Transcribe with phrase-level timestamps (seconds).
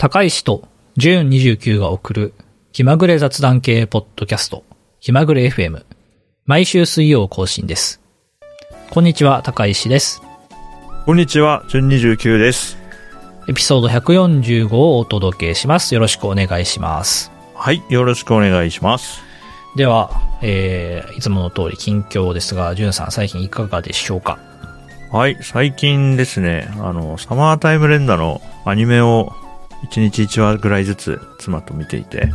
[0.00, 0.66] 高石と
[0.96, 2.34] 純29が送る
[2.72, 4.64] 気まぐれ雑談系ポッドキャスト
[4.98, 5.84] 気まぐれ FM
[6.46, 8.00] 毎週水曜更新です。
[8.88, 10.22] こんにちは、高石です。
[11.04, 12.78] こんにちは、純29です。
[13.46, 15.92] エピソード145をお届けします。
[15.92, 17.30] よろしくお願いします。
[17.54, 19.20] はい、よろしくお願いします。
[19.76, 24.38] では、えー、いつもの通り近況ですが、純さん最近いかがでしょうか？
[25.12, 29.34] はい、最近ですね、あの、サマータイム連打のアニメを
[29.88, 32.30] 1日1話ぐらいずつ妻と見ていて。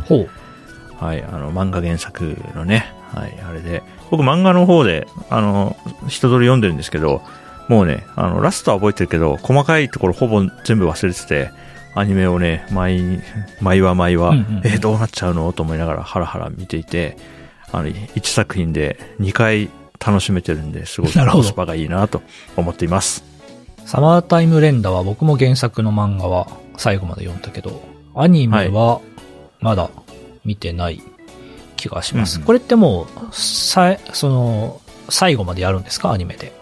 [0.98, 5.76] はい、あの、漫画原作のね、はい、あれで、僕漫画の方で、あの、
[6.08, 7.22] 一通り読んでるんですけど、
[7.68, 11.50] もうね、あの、ラストは覚えてるけど、細かいところほぼ全部忘れてて、
[11.94, 13.22] アニメをね、毎、
[13.60, 15.52] 毎話毎話、うんうんえーどうなっちゃうの？
[15.52, 17.16] と思いながらハラハラ見ていて、
[17.72, 19.70] あの、1作品で2回
[20.04, 21.42] 楽しめてるんで、すごい なるほど。
[21.42, 22.22] コスパがいいなと
[22.56, 23.24] 思っています。
[23.84, 27.82] サマータイム連打は僕も原作の漫画は最後まで読んだけど、
[28.14, 29.00] アニメは
[29.60, 29.90] まだ
[30.44, 31.02] 見てない
[31.76, 32.36] 気がします。
[32.36, 36.12] うんうんこれってもう、さ、その、最後までやるんですか？
[36.12, 36.52] アニメで。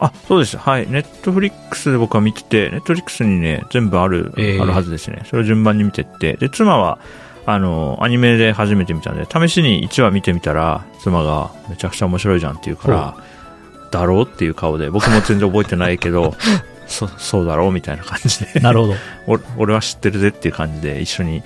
[0.00, 0.56] あ、そうです。
[0.56, 0.86] はい。
[0.90, 5.22] ネットフリックスで僕は見てて、ネットフリックスにね、全部ある、えーあるはずですね。
[5.30, 6.34] それを順番に見てって。
[6.34, 6.98] で、妻は、
[7.46, 13.14] あの、アニメで初めて見たんで、試しに1話見てみたら、妻がめちゃくちゃ面白いじゃんって言うから、
[13.92, 16.34] だろうっていう顔で、僕も全然覚えてないけど、
[16.92, 18.94] そ、そうだろうみたいな感じで、なるほど。
[19.26, 21.42] お俺は知ってるぜっていう感じで一緒に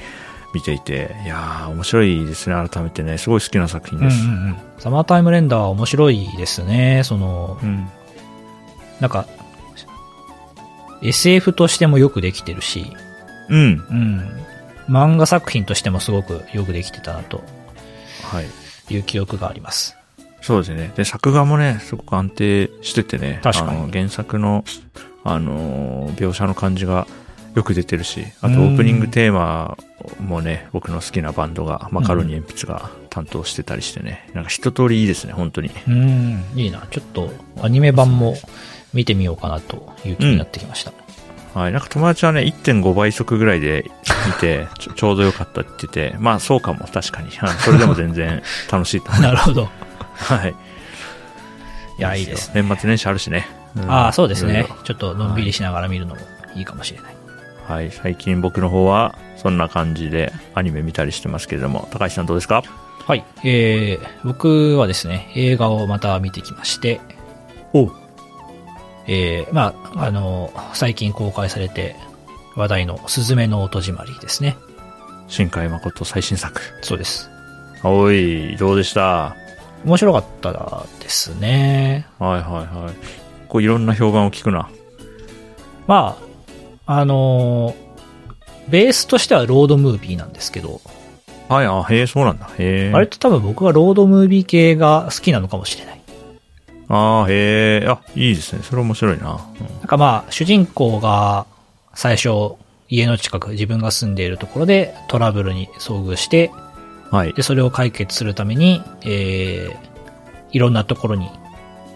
[0.52, 3.18] 見ていて、いやー、面白いですね、改めてね。
[3.18, 4.22] すごい好きな作品うんうんです。
[4.22, 4.56] うん。
[4.78, 7.02] サマータイム連打は面白いですね。
[7.04, 7.88] その、うん。
[9.00, 9.26] なんか、
[11.02, 12.92] SF としてもよくできてるし、
[13.48, 13.84] うん。
[13.90, 14.30] うん。
[14.88, 17.42] 漫画作品としてもすごくよくできてたなと
[18.22, 18.46] はい。
[18.94, 19.96] いう記憶があります。
[20.40, 20.92] そうですね。
[20.96, 23.40] で、作画もね、すごく安定しててね。
[23.42, 24.64] 確かにあの、原作の、
[25.28, 27.06] あのー、描写の感じが
[27.54, 29.78] よく出てるし、あうんとオープニングテーマ
[30.20, 34.28] もね、僕の好きなバンドが、マカロニ鉛筆が担当してたりしてね。
[34.34, 35.70] なんか一通りいいですね、本当に。
[35.88, 36.86] うん、いいな。
[36.90, 37.30] ちょっと
[37.62, 38.36] アニメ版も
[38.92, 40.92] 見てみようかなという気になってきました。
[41.58, 41.72] はい。
[41.72, 43.90] なんか友達はね、1.5倍速ぐらいで
[44.26, 47.30] 見て、 ちょちょうどよかったって言ってて、まあそうかも、確かに。
[47.30, 49.22] はいそれでも全然楽しいと思う。
[49.24, 49.70] なるほど。
[50.14, 50.54] はい。
[51.98, 52.50] いや、いいです。
[52.54, 53.48] 年末年始あるしね。
[53.80, 54.66] んああ、そうですね。
[54.84, 56.20] ちょっとのんびりしながら見るのも
[56.54, 57.16] いいかもしれない。
[57.66, 62.62] はい、最近僕の方はそんな感じでアニメ見たりしてますけれども、高橋さんどうですか？
[63.06, 63.24] はい。
[63.44, 67.00] えー、僕はですね、映画をまた見てきまして、
[67.72, 67.90] お
[69.06, 71.94] えー、まあ、あの、最近公開されて
[72.56, 74.56] 話題のすずめの戸締まりですね。
[75.28, 76.60] 新海誠最新作。
[76.82, 77.30] そうです。
[77.84, 79.36] おい、どうでした？
[79.84, 80.52] 面白かった
[81.00, 82.06] ですね。
[82.18, 82.42] はいはい
[82.76, 82.94] はい。
[83.56, 84.68] こういろんな評判を聞くな。
[85.86, 86.18] ま
[86.86, 87.86] あ、あのー
[88.68, 90.80] ベースとしてはロードムービーなんですけど、
[91.48, 92.50] はい、あ、へえ、そうなんだ。
[92.58, 92.92] へえ。
[92.92, 96.00] 割と多分僕がロードムービー系が好きなのかもしれない。
[96.88, 98.62] ああ、へえ、あ、いいですね。
[98.64, 99.24] それ面白いな。
[99.78, 101.46] なんかまあ、主人公が
[101.94, 102.56] 最初、
[102.88, 106.50] 家の近く、自分が住んでいるところでトラブルに遭遇して、
[107.10, 107.32] うんはい。
[107.34, 109.76] で、それを解決するために、えー、
[110.50, 111.30] いろんなところに、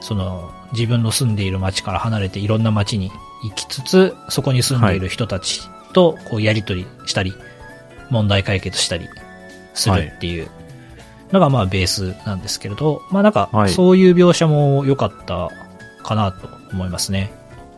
[0.00, 3.10] その、自分の住んでいる町から離れていろんな町に
[3.42, 7.34] 行きつつ、そこに住んでいる人たちと、こう、やりとりしたり、
[8.10, 9.08] 問題解決したり
[9.74, 10.50] するっていう
[11.32, 15.50] のが、まあ、ベースなんですけれど、まあ、なんかは、いそういう描写も良かった
[16.02, 17.32] かなと思いますね。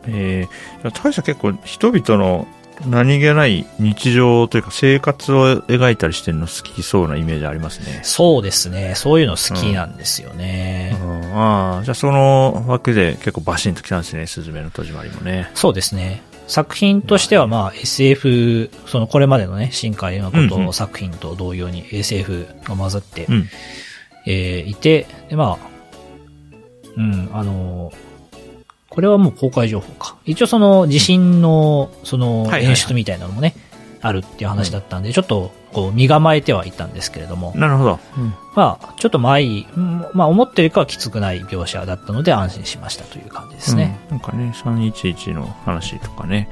[0.05, 2.47] えー、高橋さん結構人々の
[2.87, 8.01] 何気ない日常というか生活を描いたりしてるの好きそうなイメージありますね。
[8.03, 8.93] そうですね。
[8.95, 10.97] そういうの好きなんですよね。
[11.01, 15.49] うん、ああ、じゃあその枠で結構バシンときたんですね、スズメの戸締まりもね。
[15.53, 16.21] そうですね。
[16.47, 23.49] 作品としてはまあ SF、そのこれまでのね、新海うん誠うん作品と同様に SF が混ざって、うん。
[24.25, 25.67] えーいて、でまあ、
[26.97, 28.12] うん、あのー
[28.93, 30.15] これはもう公開情報か。
[30.23, 33.55] 一応その地震の、その演出みたいなのもね、
[34.01, 37.99] あるっていう話だったんで、ちょっとこう身構えてはいたんですけれども、なるほど。
[38.53, 39.65] まあ、ちょっと前
[40.13, 43.97] まあ思ってるかはきつくない描写だったので安心しましたという感じですね。
[44.11, 46.47] うんなんかね、311の話とかね。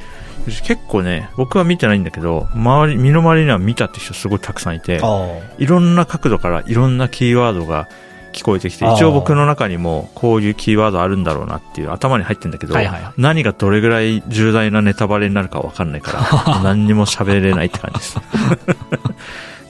[0.63, 7.87] 結構ね、僕は見てないんだけど、周り、身の回りには見たって人すごいたくさんいて、あいろんな角度からいろんなキーワードが
[8.31, 16.13] 聞こえてきて、一応僕の中にもこういうキーワードあるんだろうなっていう頭に入ってんだけど、はいはいはい何がどれぐらい重大なネタバレになるかわかんないか
[16.45, 18.17] ら、 何にも喋れないって感じです。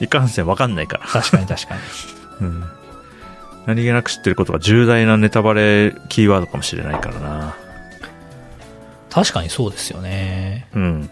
[0.00, 1.04] いかんせんわかんないから。
[1.04, 1.80] あ、確かに確かに。
[2.40, 2.64] うん
[3.66, 7.54] 何気なく知ってることが重大なネタバレキーワードかもしれないからな。
[9.10, 10.66] 確かにそうですよね。
[10.74, 11.10] うん。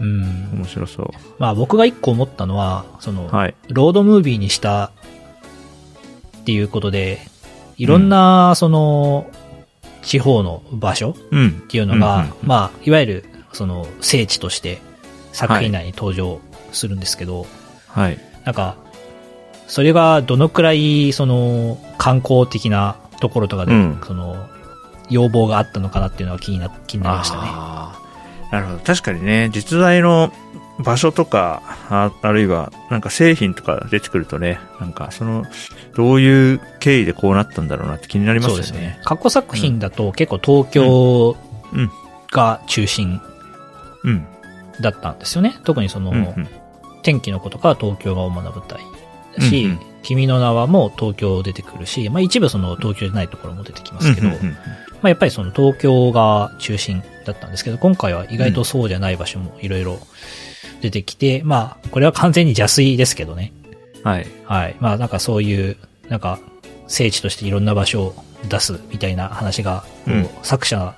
[0.00, 0.50] うん。
[0.52, 1.08] 面白そう。
[1.38, 3.54] まあ僕が一個思ったのは、その、はい。
[3.68, 4.92] ロードムービーにした
[6.44, 7.20] っていうことで、
[7.78, 9.30] いろんな、その、
[10.02, 11.48] 地方の場所うん。
[11.48, 13.24] っていうのが、まあ、いわゆる、
[13.54, 14.82] その、聖地として
[15.32, 16.40] 作品内に登場
[16.72, 17.46] するんですけど、
[17.88, 18.18] はい。
[18.44, 18.76] なんか、
[19.68, 24.46] それがどのくらい、その、観光的なところとかで、うんその、
[25.08, 27.42] 要望があったのかなっていうのは気にな、気になりましたね。
[28.52, 28.78] なるほど。
[28.80, 30.30] 確かにね、実在の
[30.78, 35.44] 場所とか、ああるいは、なんか製品とか出てくるとね、なんかその、
[35.94, 38.62] どういう経緯でこうなったんだろうなって気になりますよね。
[38.64, 39.00] そうですね。
[39.04, 41.36] 過去作品だと結構東京
[41.72, 41.90] うん
[42.30, 43.20] が中心
[44.02, 44.26] うん。
[44.80, 45.54] だったんですよね。
[45.64, 46.48] 特にその、うんうん。
[47.02, 48.80] 天気の子とかは東京が主な舞台
[49.36, 54.58] だし、うんうん君の名はもう東京出てくるし、まあ一部その東京じゃないところも出てきますけど、うんうんうんま
[55.04, 59.98] あやっぱりその東京が中心だったんですけど、今回は意外とそうじゃない場所もいろいろ
[60.80, 63.52] 出てきて、まあこれは完全に邪推ですけどね。
[64.02, 64.26] はい。
[64.44, 64.76] はい。
[64.80, 65.76] まあなんかそういう、
[66.08, 66.38] なんか
[66.86, 70.94] 聖地としていろんな場所を出すみたいな話が、こううん作者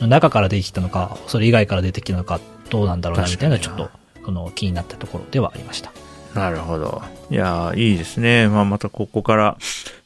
[0.00, 2.40] の中から出てきたのか、それ以外から出てきたのか、
[2.70, 5.92] どうなんだろうなみたいなちょっ確と、この気になったところではありました。
[6.34, 7.02] なるほど。
[7.30, 8.48] いやーいいですね。
[8.48, 9.56] まあ、またここから、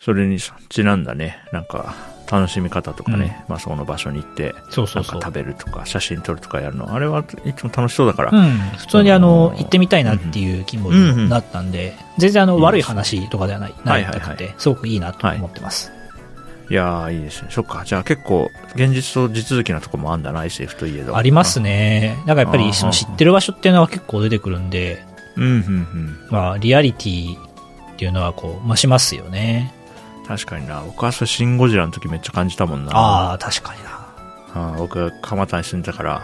[0.00, 1.94] それにちなんだね、なんか、
[2.30, 5.12] 楽しみ方とかね、まあ、その場所に行って、そうそうそう。
[5.14, 8.58] なんか食べるとか、写真撮るとかやるの、あれはいつも楽しそうだから、うん。
[8.78, 15.92] 普通にあのう、ん行ってみたいなっていう気分になったんで、全然あの、悪い話とかではない、ないなくて、すごくいいなと思ってます。
[16.70, 17.48] いやーいいですね。
[17.50, 17.82] そっか。
[17.84, 21.16] じゃあ結構、現実と地続きなとこもあんだな、SF といえど。
[21.16, 22.16] ありますね。
[22.26, 25.04] なんかやっぱりその知ってる場所っていうのは結構出てくるんで、
[25.36, 26.18] うん、うん、うん。
[26.30, 29.74] まあ、リアリティっていうのはこう、増しますよね。
[30.26, 30.82] 確かにな。
[30.86, 32.92] 僕はそれシン・ゴジラの時めっちゃ感じたもんな。
[32.94, 33.90] ああ、確かにな。
[34.54, 36.22] あー僕が蒲田に住んでたから、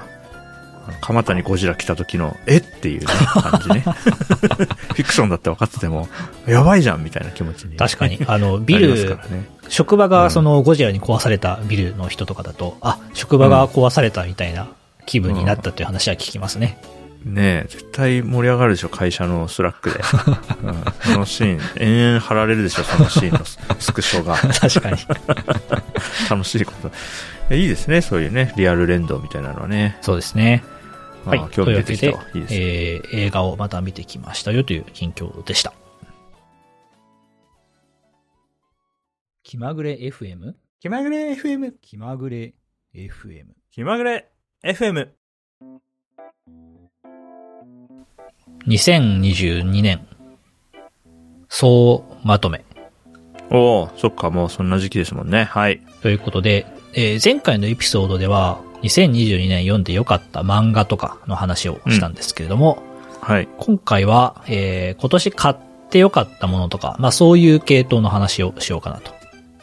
[1.00, 3.80] 蒲田にゴジラ来た時の、えっていう、ね、感じね。
[3.82, 6.08] フィクションだって分かってても、
[6.46, 7.76] やばいじゃんみたいな気持ちに。
[7.76, 8.20] 確かに。
[8.26, 9.48] あの、ビルか、らね。
[9.68, 14.68] 職場うんがそのゴジラに壊されたビルの人とかだと、あ、職場が壊されたみたいな
[15.06, 16.78] 気分になったという話は聞きますね。
[17.26, 19.96] ねえ、絶対盛り上がるでしょ、会社の Slack で。
[19.96, 24.36] うん、そのシーン、延々貼られるでしょ、そのシーンのススクショが。
[24.54, 24.98] 確かに。
[26.30, 26.92] 楽しいこと。
[27.50, 29.98] えいいですね、そういうね、リアル連動みたいなのはね。
[30.02, 30.62] そうですね。
[31.24, 31.38] はい。
[31.40, 32.46] あー興味出てきたいいですね。
[32.52, 35.72] えー映画をまた見てきましたよという近況でした。
[39.42, 40.54] 気まぐれ FM?
[40.78, 41.72] 気まぐれ FM。
[41.80, 42.54] 気まぐれ
[42.94, 43.46] FM。
[43.72, 44.28] 気まぐれ
[44.62, 45.15] FM。
[48.66, 50.06] 2022年、
[51.48, 52.64] 総まとめ。
[53.50, 55.44] おおそっか、もうそんな時期ですもんね。
[55.44, 55.80] はい。
[56.02, 62.82] ということで、えー前回のエピソードでは、2022年読んでよかった漫画とかの話をしたんですけれども、
[63.20, 63.48] はい。
[63.58, 65.56] 今回は、えー今年買っ
[65.90, 69.12] てよかったものとか、まあそういう系統の話をしようかなと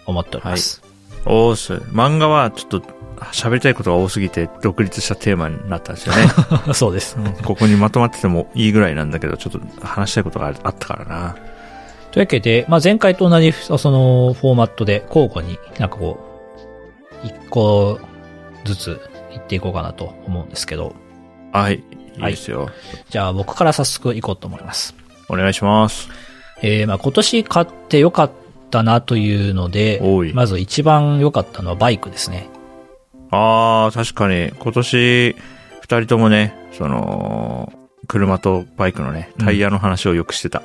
[0.05, 0.81] 思っております。
[1.25, 1.73] おーす。
[1.91, 2.81] 漫画はちょっと
[3.31, 6.27] 喋りたいことが多すぎて独立したテーマになったんですよね。
[6.73, 7.17] そうです。
[7.43, 11.35] ここにまとまっててもいいぐらいなんだけど、ちょっと話したいことがあったからな。
[12.11, 16.19] というわけで、まあ前回と同じ、そのフォーマットで交互になんかこ
[17.23, 17.99] う、一個
[18.65, 18.99] ずつ
[19.31, 20.95] 言っていこうかなと思うんですけど、
[21.51, 21.83] はい。
[22.17, 22.69] いいですよ。
[23.09, 24.95] じゃあ僕から早速行こうと思います。
[25.29, 26.09] お願いします。
[26.61, 28.31] えー、まあ今年買ってよかっ
[28.69, 30.01] たなというので
[30.33, 32.49] まず一番良かったのはバイクですね。
[33.35, 35.35] あー、確かに、今年、
[35.81, 37.73] 二人ともね、その、
[38.07, 40.61] 車とバイクのね、タイヤの話をよくしてた。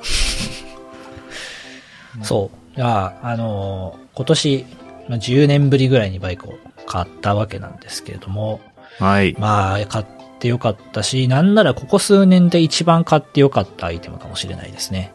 [2.21, 2.75] そう。
[2.75, 4.65] じゃあ、あのー今年、
[5.07, 8.59] まあ、10年ぶりぐらいにバイクを買ったわけなんですけれども、
[8.99, 9.33] はい。
[9.39, 10.05] まあ、買っ
[10.39, 15.13] てよかったし、なんならここ数年で一番買ってよかったアイテムかもしれないですね。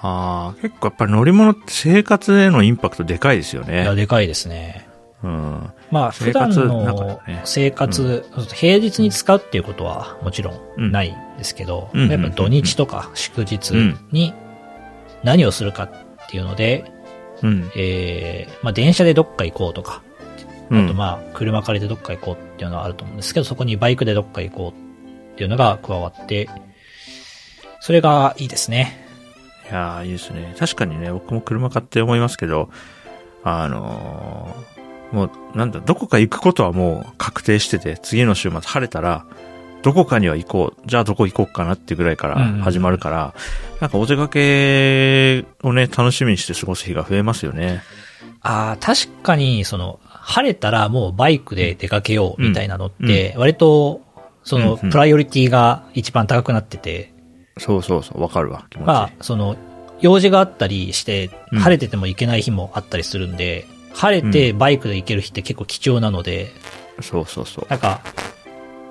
[0.00, 3.96] あー、結構やっぱり乗り物って生活へのインパクトでかいですよいや、ね。
[3.96, 4.87] でかいですね。
[5.22, 5.72] うん。
[5.90, 13.72] まあ、普段のね生活、平日に使うっていうことはもちろんないですけど、うんやっぱ土日とか祝日
[14.12, 14.32] に
[15.24, 15.90] 何をするかっ
[16.30, 16.92] ていうので、
[17.42, 17.70] うん。
[17.76, 20.02] えー、まあ電車でどっか行こうとか、
[20.70, 20.84] うん。
[20.84, 26.48] あとまあ車借りてどっか行こうっていうのはあると思うんですけど、そこにバイクでどっか行こうっていうのが加わって、
[27.80, 29.06] それがいいですね。
[29.68, 30.54] いやー、いいですね。
[30.58, 32.70] 確かにね、僕も車買って思いますけど、
[33.42, 34.77] あのー
[35.12, 39.24] もう、なんだ、どこか行くことはもう確定してて、次の週末晴れたら、
[39.82, 40.82] どこかには行こう。
[40.86, 43.34] じゃあどこ行こうかなっていうぐらいからうんうん始まるから、
[43.80, 47.82] なんかお出かけをね、楽しみにして過ごす日が増えますよね。
[48.40, 54.02] ああ、確かに、その、晴れたらもうバイクで出かけようみたいなのって、割と
[54.48, 57.12] その、うんうんプライオリティが一番高くなってて、
[57.58, 58.86] そうそうそう、わかるわ、気持ちいい。
[58.86, 59.56] まあ、その、
[60.00, 63.66] 用事があったりして、うん晴れてても行けない日もあったりするんで、
[63.98, 66.52] 晴れてバイクで行ける日って結構貴重なので、
[67.00, 67.66] そうそうそう。
[67.68, 68.00] なんか、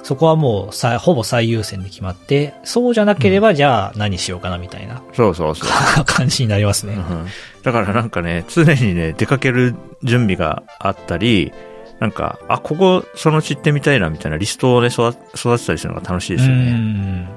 [0.03, 5.69] そこはもうさ、ほぼ最優先で決まって、そうじゃなければ、じゃあ何しようかなみたいなそうそうそう。
[6.05, 6.93] 感じになりますね。
[6.93, 7.27] うん
[7.63, 11.51] だからなんかね、常にね、出かける準備があったり、
[11.99, 17.27] なんか、あ、ここ、そのうち行ってみたいな、みたいなリストをね、育育てたりするのが楽しいですようね。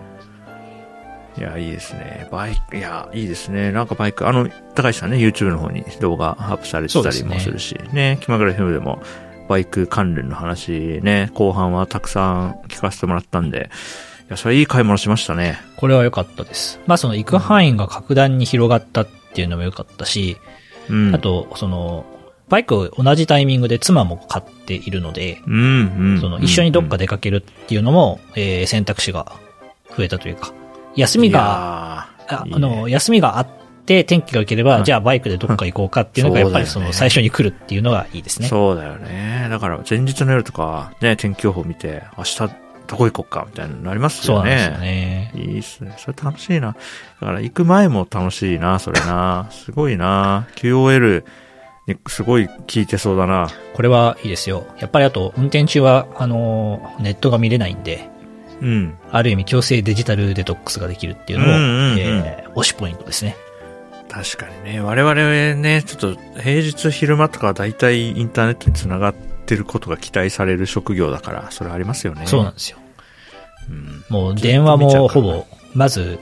[1.37, 2.29] んいや、いいですね。
[2.31, 3.73] バイク、いや、いいですね。
[3.73, 9.03] なんかバイク、あの、高橋さんね、YouTube の方に動画アップされてたりもするし、ね気まぐれ FM でも、
[9.49, 13.71] バイク関連の話ね、後半はたくさん聞かせてもらったんで、
[14.29, 15.59] いや、それいい買い物しましたね。
[15.77, 16.79] これは良かったです。
[16.87, 20.37] まあその行く範囲が格段に広がったっていうのも良かったし、
[20.89, 21.15] うん。
[21.15, 22.05] あ、と、その、
[22.49, 26.21] バイクを同じタイミングで妻も買っているので、うん、うん。
[26.21, 29.33] その一緒にどっか出かけるっていうのも、えー選択肢が
[29.97, 30.53] 増えたというか、
[30.97, 33.49] 休みが、あの、休みがあっ
[33.87, 38.49] て天気が良ければ、うんじゃあバイクでどっか行こうかっていうのが、やっぱりその 最初に来るっていうのがいいですね。
[38.49, 39.49] そうだよね。
[39.51, 42.39] だから、前日の夜とか、ね、天気予報見て、明日
[42.91, 44.51] どこ行こうか、みたいになりますよね。
[44.51, 45.33] そうですよね。
[45.37, 45.95] いいっすね。
[45.97, 46.75] それ楽しいな。
[47.21, 49.47] だから行く前も楽しいな、それな。
[49.51, 50.49] すごいな。
[50.57, 51.25] QOL
[51.87, 53.49] にすごい効いてそうだな。
[53.75, 54.67] これはいいですよ。
[54.81, 58.09] やっぱりあと、運転中は、あの、ネットが見れないんで、
[58.61, 58.99] うん。
[59.11, 63.37] ある意味強制デジタルデトックスができるっていうのも、うんうんうんえー推しポイントですね。
[64.09, 64.81] 確かにね。
[64.81, 65.15] 我々
[65.55, 72.27] ね、ちょっと平日昼間とかは大体インターネットにつながってることが期待される職業だから、それありますよね。
[72.27, 72.79] そうなんですよ。
[73.69, 74.05] うん。
[74.09, 76.19] もう電話もほぼ、まず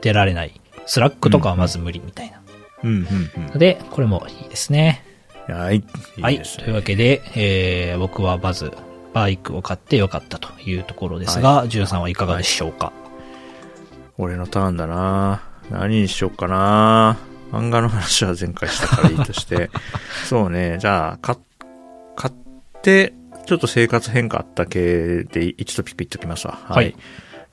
[0.00, 0.60] 出られない。
[0.86, 2.40] Slack とかはまず無理みたいな。
[2.82, 3.46] うん、うん、うん。
[3.46, 5.04] ので、これもいいですね。
[5.48, 5.84] いや、いい
[6.20, 6.38] はいい。
[6.38, 6.64] ですね。
[6.64, 8.72] というわけで、えー、僕はまず、
[9.18, 12.92] バイクを買ってよかったというところですが、ジュンさんはいかがでしょうか、
[14.16, 17.18] 俺のターンだな何にしよっかな
[17.50, 19.70] 漫画の話は前回したからいいとして。
[20.28, 21.36] そうね、じゃあ、か、
[22.14, 22.34] 買っ
[22.82, 23.12] て、
[23.46, 26.56] ちょっと生活変化あった系で1トピック言っときますわ。
[26.62, 26.94] はい。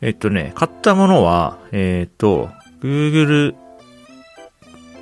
[0.02, 2.50] えっとね、買ったものは、えっと、
[2.82, 3.56] Google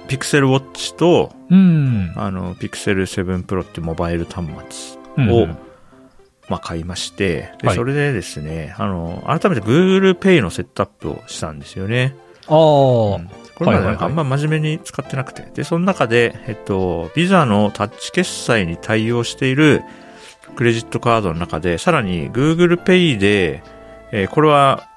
[0.08, 2.14] Pixel Watch と、うん。
[2.16, 5.48] あの、Pixel 7 Pro っていうモバイル端末うんを、
[6.50, 12.16] まあ、買いまして、で、はいそれでですね、あの、改めて Google Pay のセットアップをしたんですよね。
[12.48, 12.58] ああ、
[13.18, 15.44] うんこれまでなんかあんま真面目に使ってなくて。
[15.54, 19.84] で、その中で、えっと、ビザのタッチ決済に対応している
[20.56, 23.64] クレジットカードの中で、さらに Google Pay で、
[24.12, 24.90] えーこれは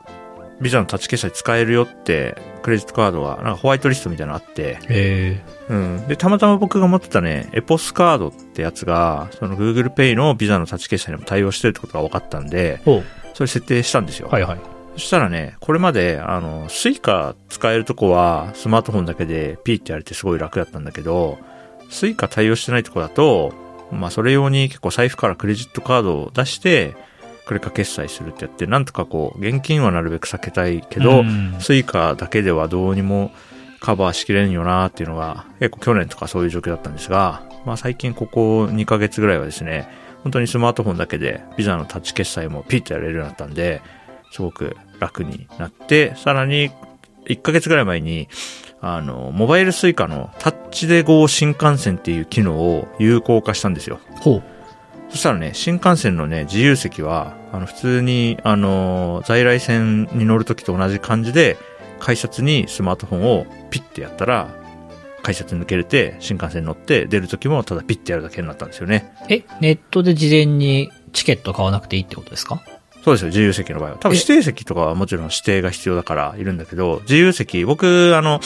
[0.61, 6.09] ビザのタッチ決済使えるよって、クレジットカードが、なんかホワイトリストみたいなのあって、えうん。
[6.09, 12.81] で、たまたま僕が持ってたね、エポスカードってやつが、その Google Pay のビザのタッチ決済にも対応してるってことが分かったんで、
[13.35, 14.29] それ設定したんですよ。
[14.29, 14.59] はいはい。
[14.95, 21.39] そしたらね、これまで、あの、 Suica 使えるとこは、スマートフォンだけでピーってやれてすごい楽だったんだけど、
[21.91, 23.53] Suica 対応してないとこだと、
[23.93, 26.97] まあ、それ用に結構財布からクレジットカードを出して、
[27.47, 33.31] クレカ決済するってやって、なんとかこう、現金はなるべく避けたいけど、うん Suica だけではどうにも
[33.81, 39.89] カバーしきれんよなっていうのが、結構去年とかそういう状況だったんですが、まあ最近ここ2ヶ月ぐらいはですね、
[40.25, 43.81] 本当にスマートフォンだけでビザのタッチ決済もピッとやれるようになったんで、
[44.33, 46.71] すごく楽になって、さらに
[47.29, 48.29] 1ヶ月ぐらい前に、
[48.81, 54.01] あの、モバイルスイカのタッチで GO 新幹線っていう機能を有効化したんですよ。
[54.21, 54.56] ほう。
[55.09, 61.57] そしたらね、新幹線のね、自由席は、あの、普通に、あの、在来線に乗るときと同じ感じで、
[62.01, 64.49] 改札にスマートフォンをピッてやったら、
[65.23, 69.13] 改札抜けれて、新幹線に乗って、出るときもただピッてやるだけになったんですよね。
[69.29, 72.63] え、ネットで事前にチケット買わなくていいってことですか？
[73.03, 73.97] そうですよ、自由席の場合は。
[73.99, 78.41] 多分え指定席とかはもちろん指定が必要だからいるんだけど、自由席、僕、あの、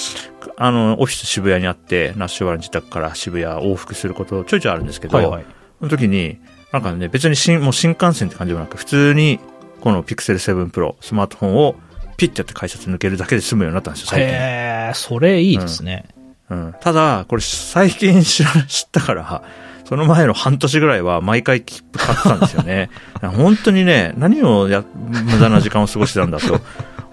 [0.57, 5.45] あの、オフィス渋谷にあって、ナッシュバーの自宅から渋谷往復することちょいちょいあるんですけど、はいはい。
[5.81, 6.38] その時に、
[6.73, 9.41] なんかね、別に新、もう新幹線って感じでもなく、普通に、
[9.81, 11.75] この Pixel 7 Pro スマートフォンを
[12.17, 14.29] ピッてやって改札抜けるだけで済むようになったんですよ、最近。
[14.29, 16.05] へえ、それいいですね。
[16.50, 16.75] うん。
[16.81, 19.43] ただ、これ最近知ら、知ったから、
[19.91, 22.91] その前の半年ぐらいは毎回切符買ってたんですよね。
[23.21, 26.61] 本当にね、何をや、無駄な時間を過ごしてたんだと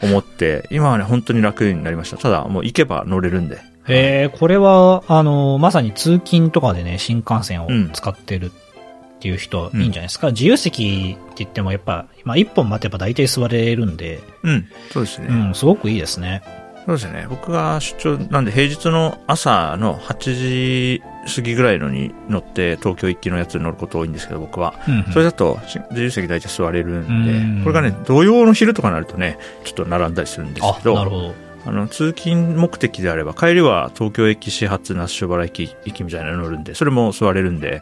[0.04, 2.18] 思って、今はね、本当に楽になりました。
[2.18, 3.56] ただ、もう行けば乗れるんで。
[3.88, 8.52] へえ、これは、あの、まさに通勤とかでね、新幹線をうん使ってる
[9.17, 10.29] っていう人いいんじゃないですか。
[10.29, 15.27] 自由席って言ってもやっぱ、まあ一本待てば大体座れるんで、うん、そうですね。
[15.29, 16.43] うん、すごくいいですね。
[16.86, 17.25] そうですね。
[17.29, 21.01] 僕が出張なんで平日の朝の8時
[21.36, 24.75] 過ぎぐらいのに乗って東京行きのやつに乗ること多いんですけど、僕は。
[24.88, 25.59] うんうんそれだと
[25.91, 31.33] 自由席大体座れるんで、うんこれがね、土曜の昼とかになるとね、ちょっと並んだりするんですあけ、ど、なるほど。
[31.65, 37.81] あの、通勤目的であれば、帰りは東京駅始発那須塩原駅行きみたいなの乗るんで、それも座れるんで、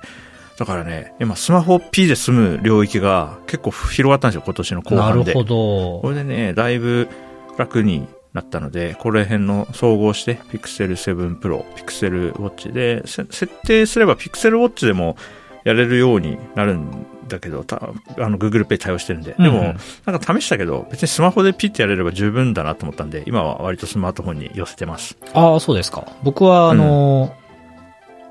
[0.57, 5.33] だからね、今スマホ P で済む領域が結構広がったんですよ、今年の後半で。
[5.33, 6.09] なるほどこ。
[6.09, 7.09] れでね、だいぶ
[7.57, 15.17] 楽になったので、これ辺の総合して、Pixel 7 Pro、Pixel Watch で、せ設定すれば Pixel Watch でも
[15.65, 19.35] やれるようになるんだけど、たあの Google Pay 対応してるんで。
[19.37, 25.17] でも、うんうんなんか試したけど、別にスマホでピッてやれれば十分だなと思ったんで、今は割とスマートフォンに寄せてます。
[25.33, 26.07] ああ、そうですか。
[26.23, 27.44] 僕は、あのー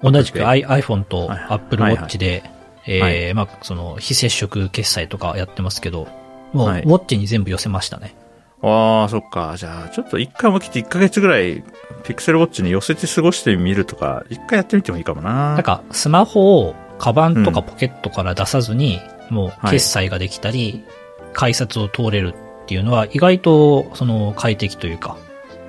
[0.04, 2.42] 同じく iPhone とはいはい Apple はいはい Watch で、
[2.87, 6.06] えはーまあ、その、非接触決済とかやってますけど、
[6.52, 8.14] もう、はいウォッチに全部寄せましたね。
[8.62, 9.54] ああ、そっか。
[9.56, 11.62] じゃあ、ちょっと一回も来て1ヶ月ぐらい、
[12.04, 15.54] Pixel Watch に寄せて過ごしてみるとか、一回やってみてもいいかもな。
[15.54, 20.84] なんか、スマホを、カバンとかポケットから出さずに、もう、決済ができたり、
[21.32, 25.16] 改札を通れるっていうのは、意外と、その、快適というか、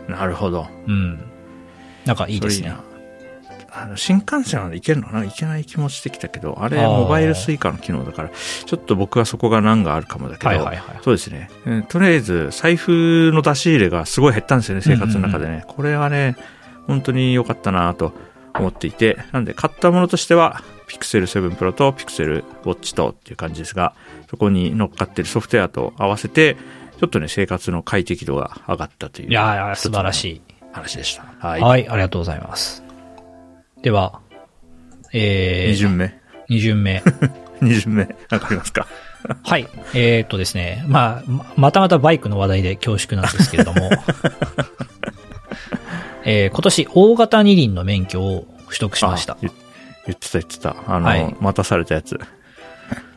[0.08, 0.68] なるほど。
[0.88, 1.20] うん。
[2.06, 2.74] なんかいいですね
[3.78, 5.08] あの、新幹線は行けるの？
[5.08, 11.00] かないけない気持ちしてきたけど、あれ、モバイルスイカの機能だから、ちょっと僕はそこが難があるかもだけど、はいはいはい。
[11.04, 11.50] そうですね。
[11.66, 15.66] うんとりあえず、財布の出し入れがすごい減ったんですよね、生活の中でね。
[15.68, 16.38] これはね、
[16.88, 18.14] 本当に良かったなと
[18.54, 23.94] 思っていて、なんで買ったものとしては、Pixel 7 Pro と Pixel Watch とっていう感じですが、
[24.30, 26.56] そこに乗っかってるソフトウェアと合わせて、
[27.00, 30.42] ちょっとね、生活の快適度が上がったといういやーいや、素晴らしい。
[30.72, 31.26] 話でした。
[31.40, 31.62] はい。
[31.62, 32.85] はい、ありがとうございます。
[33.82, 34.22] では、
[35.14, 36.20] えー、二巡目。
[36.50, 37.04] 二巡目。
[37.62, 38.04] 二巡目。
[38.32, 38.88] わかりますか？
[39.44, 39.68] はい。
[39.94, 40.84] えー、っとですね。
[40.88, 43.90] まあ、ままたまたバイクの話題で恐縮なんですけれども、
[46.26, 49.38] えー今年大型二輪の免許を取得しましたあ。
[49.42, 49.52] 言
[50.08, 50.76] 言ってた言ってた。
[50.88, 52.20] あの、はい待たされたやつ。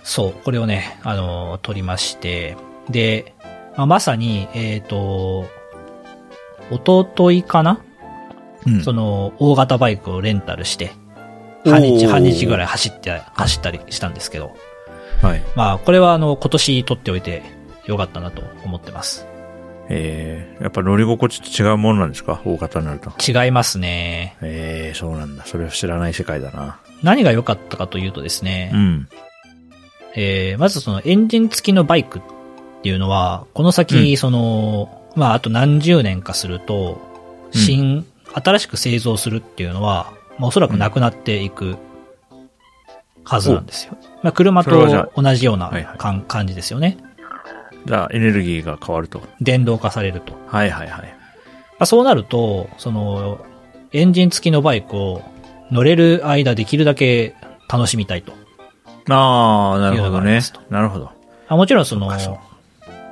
[0.02, 2.56] そう、これをね、あのー取りまして、
[2.88, 3.34] で、
[3.76, 5.46] まあ、まさに、えーっと、
[6.70, 7.80] おとといかな、
[8.66, 10.92] うんその、大型バイクをレンタルして、
[11.64, 14.56] 半日、半日ぐらい走って、走ったりしたんですけど、
[15.22, 15.42] はい。
[15.56, 17.42] まあ、これはあの、今年取っておいて
[17.86, 19.26] よかったなと思ってます。
[19.88, 22.42] えー、やっぱ乗り心地って違うものなんですか？
[22.44, 23.10] 大型になると。
[23.26, 24.36] 違いますね。
[24.42, 25.46] えー、そうなんだ。
[25.46, 26.78] それを知らない世界だな。
[27.02, 29.08] 何が良かったかというとですね、うん。
[30.14, 32.22] えーまずそのエンジン付きのバイクっ
[32.82, 37.00] ていうのは、この先、その、まあ、あと何十年かすると、
[37.54, 41.76] うん新、新しく製造するっていうのは、まあ、おそらくなくなっていく
[43.24, 43.96] はずなんですよ。
[44.22, 46.98] まあ、車と同じような感じですよね。
[47.86, 49.22] じゃあ、エネルギーが変わると。
[49.40, 50.34] 電動化されると。
[50.50, 51.16] まはいはいはい。
[51.78, 53.38] あ、そうなると、その、
[53.92, 55.22] エンジン付きのバイクを
[55.70, 57.34] 乗れる間できるだけ
[57.68, 58.32] 楽しみたいと。
[59.08, 60.40] あー、なるほどね。
[60.70, 61.10] なるほど。
[61.48, 62.10] あもちろんその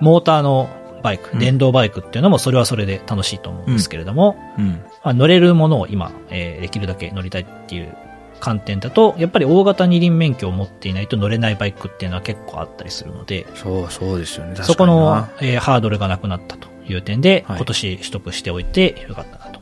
[0.00, 0.68] モーターの
[1.02, 4.82] バイク、うん電動バイクっていうのもそれはそれで楽しいと思うんですけれども、うん。
[5.06, 7.96] まあ、乗れるものを今、えーできるだけ乗りたいっていう
[8.40, 14.56] 観点だと、やっぱり大型二輪免許を持っていないと乗れないバイクっていうのは結構あったりするので、そう、そうですよね。
[14.56, 19.60] そこのえーハードルがなくなったという点で、はい今年取得しておいてよかったなと。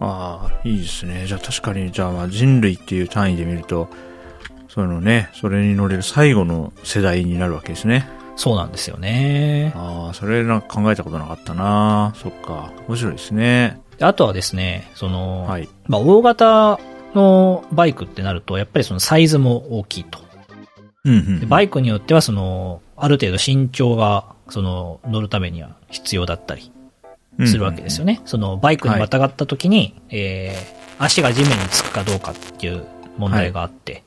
[0.00, 1.26] ああ、いいですね。
[1.28, 3.88] じゃあ確かに、じゃあまあ人類っていう単位で見ると、
[4.68, 8.08] そのね、それに乗れる最後の世代になるわけですね。
[8.34, 9.72] そうなんですよね。
[9.76, 12.72] ああ、それなんか考えたことなかったなそっか。
[12.88, 13.80] 面白いですね。
[13.98, 15.68] であとはですね、その、はい。
[15.86, 16.78] まあ、大型
[17.14, 20.18] のバイクってなると、やっぱりそのサイズも大きいと。
[21.04, 26.72] うんうんでバイクによっては、その、ある程度身長が、その、乗るためには必要だったり
[27.46, 28.14] するわけですよね。
[28.14, 28.22] ね。
[28.24, 32.84] その、バイクにまたがった時に、えー、足が地面につくかどうかっていう
[33.18, 34.02] 問題があって、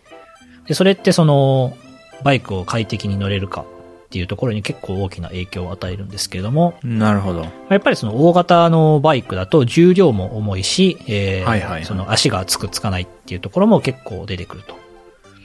[0.67, 1.77] で、それってその、
[2.23, 3.63] バイクを快適に乗れるか
[4.09, 7.45] っていうところに結構大きな影響を与えるんですけれども、なるほど。
[7.69, 14.75] やっぱりその大型のバイクだと重量も重いし、えーはいはいはいその足がつくつかないっていうところも結構出てくると。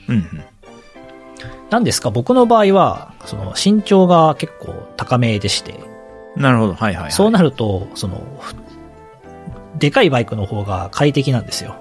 [0.09, 0.43] うんうん。
[1.69, 5.75] なんですか、僕の場合は、その身長が結構高めでして、
[6.35, 6.73] なるほど。
[6.73, 7.11] はいはい、はい。
[7.11, 8.55] そうなると、その、ふ
[9.77, 11.75] でかいバイクの方が快適なんですよ。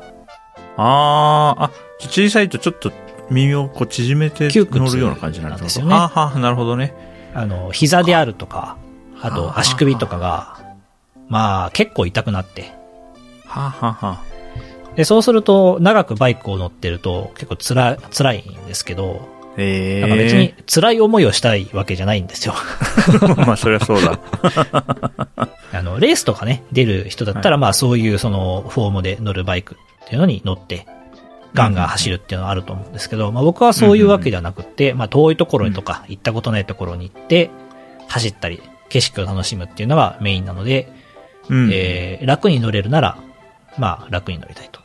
[0.77, 1.71] ああ、あ、
[2.01, 2.93] 小さいとちょっと
[3.31, 6.95] 耳をこう縮めて乗るような感じになんですよねはあ、はあ、なるほどね。
[7.35, 8.77] あの、膝であるとか、
[9.21, 10.59] あはとあ足首とかが、
[11.29, 12.73] まあ結構痛くなって。
[13.47, 14.23] はあ、はあ、は
[14.97, 22.55] で、そうすると長くバイクを乗ってると結構辛い、辛いんですけど、ええなんか別に辛い思いをしたいわけじゃないんですよ。
[23.37, 24.19] まあ、そりゃそうだ。
[25.73, 30.87] あの、レースとかね、出る人だったら、まあそういうそのフォームで乗るバイクっていうのに乗って、
[31.55, 37.51] ガンガン走るっていうのはあると思うんですけど、まあ僕はそういうわけではなくって、まあ遠いところにとか、行ったことないところに行って、
[38.09, 40.93] 走ったり、景色を楽しむっていうのがメインなので、
[41.49, 41.71] うん。
[41.73, 43.19] えー、楽に乗れるなら、
[43.79, 44.81] まあ楽に乗りたいと。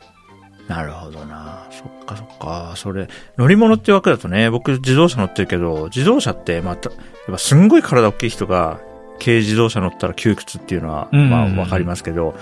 [0.68, 1.66] なるほどな。
[1.70, 2.72] そっかそっか。
[2.76, 8.80] それ、乗り物って枠だとね、僕自動車乗ってるけど、自動車ってまた、やっぱすんごい体大きい人が、
[9.18, 12.36] 軽自動車乗ったら窮屈っていうのは、うんまあわかりますけど、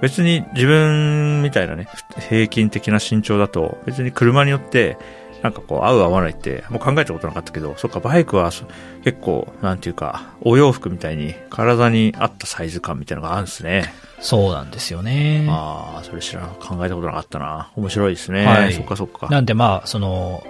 [0.00, 1.86] 別に自分みたいなね、
[2.28, 4.96] 平均的な身長だと、別に車によって、
[5.42, 8.64] なんかこう、合う合わないって、もう考えたことなかったけど、そっか、バイクはそ
[9.04, 13.92] 結構、なんていうか、お洋服みたいに、体に合ったサイズ感みたいなのがあるんですね。
[14.20, 15.46] そうなんですよね。
[15.48, 17.70] ああ、それ知らん、考えたことなかったな。
[17.74, 18.44] 面白いですね。
[18.44, 19.28] はいそっかそっか。
[19.30, 20.42] なんでまあ、その、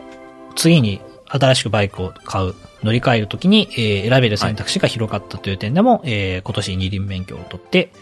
[0.56, 7.92] 次に新しくバイクを買う、乗り換えるときに、えー選べる選択肢が広かったという点でも、えー今年二輪免許を取って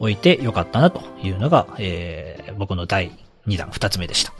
[0.00, 3.12] おいてよかったなというのが、えー僕の第
[3.46, 4.32] 2弾、2つ目でした。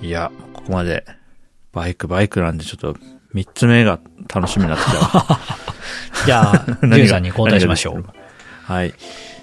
[0.00, 1.04] いや、ここまで、
[1.72, 2.96] バイク、バイクなんでちょっと、
[3.32, 4.00] 三つ目が
[4.32, 5.38] 楽しみになってきた。
[6.26, 8.04] じゃあ、ジュンさんに交代しましょう。
[8.64, 8.94] はい。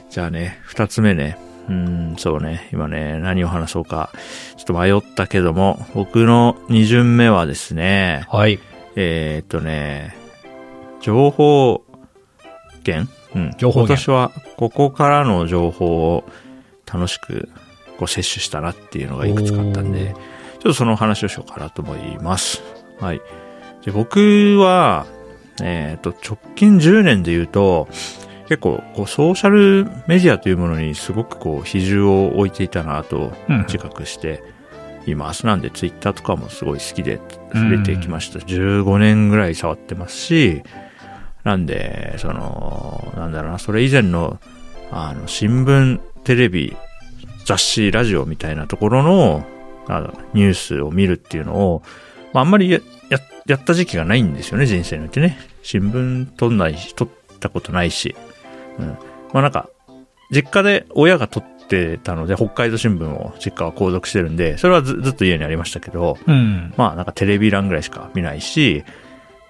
[0.10, 1.38] じゃあね、二つ目ね。
[1.70, 1.74] うー
[2.14, 2.68] ん、そうね。
[2.74, 4.10] 今ね、何を話そうか。
[4.58, 8.60] ちょっと迷ったけども、僕の二巡目はですね、はい。
[8.96, 10.16] えーっとね、
[11.02, 11.84] 情報
[12.86, 13.52] 源うん。
[13.58, 16.24] 情報源今年は、ここからの情報を
[16.92, 17.50] 楽しく
[17.98, 22.62] こう摂取したなっていうのがいくつかあったんで、ちょっとその話をしようかなと思います。
[23.00, 23.22] はい。
[23.86, 25.06] で僕は、
[25.62, 27.88] えーっと、直近10年で言うと、
[28.48, 34.44] 結構、こう、ソーシャルメディアというものにすごくこう、比重を置いていたなとうん自覚して
[35.08, 35.46] います。
[35.46, 37.20] なんで、ツイッターとかもすごい好きで
[37.54, 38.40] 触れてきました。
[38.40, 40.64] 15年ぐらい触ってますし、
[41.44, 44.40] なんで、その、なんだろうな、それ以前の、
[44.92, 46.76] あの、新聞、テレビ、
[47.46, 49.46] 雑誌、ラジオみたいなところの、
[49.88, 51.82] あのニュースを見るっていうのを、
[52.34, 55.38] まあ、あんまりや、や、やった時期がないんですよね、人生においてね。
[55.64, 57.08] 新聞撮んないし、撮っ
[57.40, 58.16] たことないし。
[58.80, 58.88] うん。
[59.34, 59.70] まあ、なんか、
[60.32, 66.74] 実家で親が撮ってたので、北海道新聞を実家は購読してるんで、それはずずっと家にありましたけど、うん。
[66.78, 68.84] まあなんかテレビ欄ぐらいしか見ないし、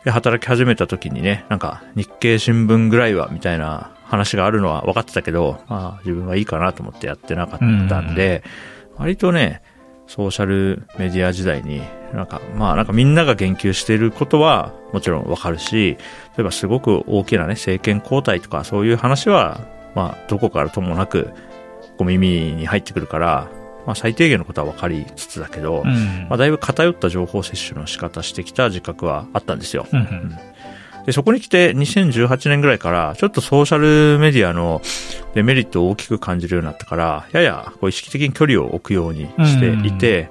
[0.04, 8.44] で働き始めた時にね、なんか日経新聞ぐらいはみたいな話があるのは分かってたけど、まあ自分はいいかなと思ってやってなかったんで、
[8.98, 9.62] 割とね、
[10.08, 11.82] ソーシャルメディア時代に、
[12.14, 15.98] なんか、まあなんかみんなが言及していることはもちろんわかるし、
[16.36, 19.62] 例えばすごく大きなね、政権交代とかそういう話は、
[19.96, 21.30] まあどこからともなく、
[21.98, 23.48] こう耳に入ってくるから、
[23.86, 26.28] まあ最低限のことは分かりつつだけど、うん。
[26.30, 29.88] まあ、だいぶ偏った情報摂取の仕方してきた自覚はあったんですよ。
[29.92, 30.38] うんうん。
[31.06, 34.82] で、そこに来て2018年ぐらいから、ちょっとソーシャルメディアの
[35.34, 40.30] デメリットを大きく感じるようになったから、ややこう意識的に距離を置くようにしていて、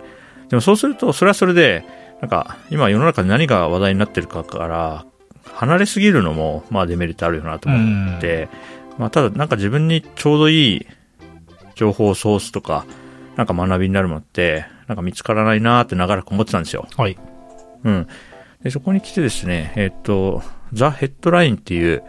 [0.48, 1.84] でもそうすると、それはそれで、
[2.20, 5.06] なんか、今世の中で何が話題になってるかから、
[5.54, 8.48] 離れすぎるのも、まあデメリットあるよなと思って、
[8.98, 10.86] まあただなんか自分にちょうどいい
[11.74, 12.84] 情報ソースとか、
[13.36, 16.86] なんか学びになるものって、なんか見つからないなーって長らく思ってたんですよ。
[16.96, 17.16] はい。
[17.84, 18.08] うん。
[18.62, 22.02] で、そこに来てですね、えっ、と、ザ・ヘッドラインっていう、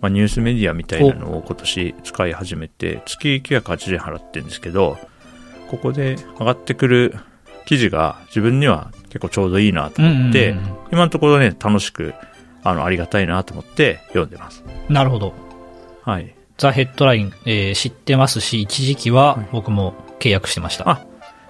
[0.00, 4.98] まあ、ニュースメディアみたいなのを今年使い始めて、月980円払ってるんですけど、
[5.68, 7.14] ここで上がってくる
[7.66, 12.14] 記事が自分には結構ちょうどいいなと思って、うんうん今のところね、楽しく、
[12.62, 14.64] あの、ありがたいなと思って読んでます。
[14.88, 15.34] うんなるほど。
[16.02, 16.34] はい。
[16.56, 20.88] ザ・ヘッドライン、えー知ってますし、一時期は僕も契約してました。
[20.90, 21.06] あ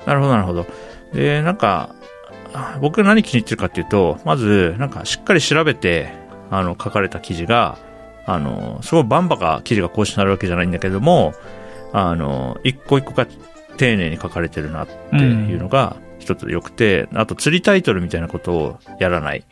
[0.06, 0.66] なるほど、なるほど。
[1.12, 1.94] で、なんか、
[2.54, 6.12] あ僕が何気に入ってるかっていうと、まず、なんかしっかり調べて、
[6.50, 7.78] あの、書かれた記事が、
[8.26, 11.34] あの、すごいバンバカ記事が更新されるわけじゃないんだけども、
[11.92, 13.26] あの、一個一個が
[13.76, 19.44] 丁寧に書かれてるなっていうのが一つ良くて、あと釣りタイトルみたいなことをやらない。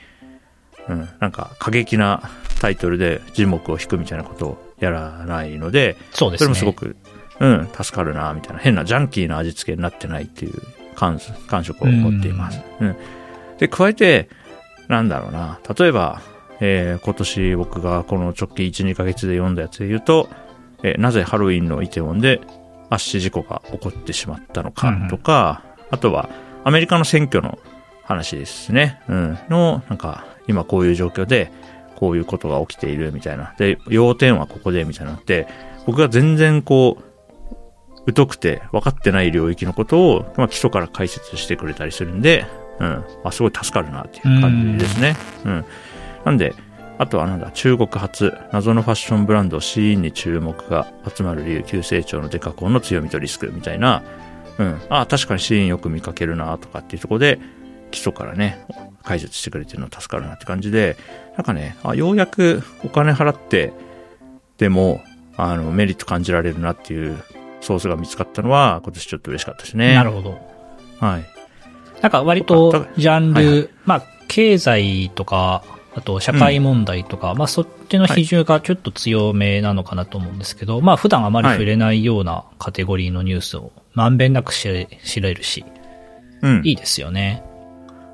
[0.89, 6.47] うん、なんか過激なタイトルで字幕を引くみたいなことをやらないので、そそうですね。
[6.47, 6.97] れもすごく、
[7.41, 8.59] うん、助かるな、みたいな。
[8.61, 10.55] 変なジャンキーな味付けになってないっていう
[10.95, 12.61] 感感触を持っています。
[12.81, 12.97] うん。
[13.59, 14.29] で、加えて、
[14.89, 15.59] なんだろうな。
[15.79, 16.21] 例えば、
[16.61, 20.29] えー今年僕がこの直近1、2ヶ月で読んだやつで言うと、
[20.83, 22.41] えーなぜハロウィンのイテウォンで
[22.89, 26.29] 圧死事故が起こってしまったのかとか、あとは
[26.65, 27.59] アメリカの選挙の
[28.05, 29.01] 話ですね。
[29.09, 29.39] うん。
[29.51, 31.51] の、なんか、今こういう状況で、
[31.97, 33.55] こういうことが起きているみたいな。
[33.59, 35.49] で、要点はここでみたいなのって、
[35.87, 37.05] 僕が全然こう、
[38.15, 42.47] 疎くて分かってない領域のことを、まあ、基礎から解説してくれたりするんで、
[42.79, 43.05] うん。
[43.25, 45.17] あ、すごい助かるなっていう感じですね。
[45.45, 45.65] うん。
[46.25, 46.55] なんで、
[46.99, 54.03] あとはなんだ、中国発、謎のファッションブランド、シーンに注目が集まる理由、急成長のデカコンの強みとリスクみたいな、
[54.59, 54.81] うん。
[54.89, 57.39] あ、確かにシーンよく見かけるなとかっていうところで、
[57.91, 58.65] 基礎からね、
[59.03, 60.97] 解説してくれてるの助かるなって感じで、
[61.37, 63.73] なんかね、あ、ようやくお金払って、
[64.59, 65.03] でも、
[65.37, 67.23] あの、メリット感じられるなっていう
[67.67, 69.95] ソースが見つかったのは、今年ちょっと嬉しかったですね。
[69.95, 70.39] なるほど。
[71.01, 71.25] はい。
[72.01, 85.65] なんか割あとだジャンル、はいはまあ経済とか、あと社会問題とか、まあそっちの比重がちょっと強めなのかなと思うんですけど、まあ普段あまり触れないようなカテゴリーのニュースをまんべんなく知れ知れるし、
[86.43, 86.63] うん。
[86.65, 87.43] いいですよね。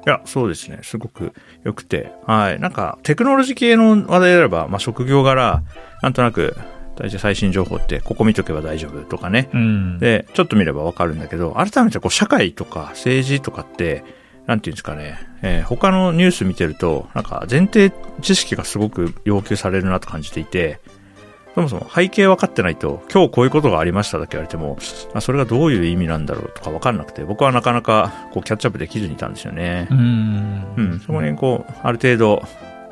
[0.07, 0.81] いや、そうですね。
[0.83, 1.33] すごく
[1.65, 2.13] 良くて。
[2.27, 2.61] はい。
[2.61, 5.63] なんか、テクノロジー系の話題であれば、まあ、職業柄、
[6.03, 6.57] なんとなく、
[7.03, 9.51] 大体最新情報って、ここ見とけば大丈夫とかね。
[9.53, 9.99] うん。
[9.99, 14.05] で、ちょっと見ればわかるんだけど、改めてこう、社会とか政治とかって、
[14.47, 20.79] なんていうんですかね、えー他のニュース見てると、なんか前提知識がすごく要求されるなと感じていて、
[21.57, 24.79] そもそも背景分かってないと、今日こういうことがありましただけ言われても、
[25.13, 29.89] あそれがどういう意味なんだろうとか分かんなくて、僕はなかなかこうキャッチアップできずにいたんですよね。
[29.91, 30.65] うん。
[30.77, 32.43] うん、そこにこう、ある程度、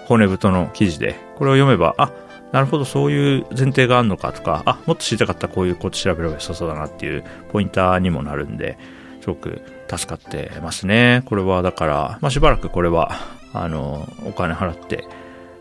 [0.07, 2.11] 骨太の記事で、これを読めば、あ、
[2.53, 8.77] なるほど、そういう前提があるのかとか、あ、もっと知りたかったらこういうこと調べれば良さそうだなっていうポインターにもなるんで、
[9.21, 11.23] すごく助かってますね。
[11.27, 13.13] これはだから、まあ、しばらくこれは、
[13.53, 15.05] あの、お金払って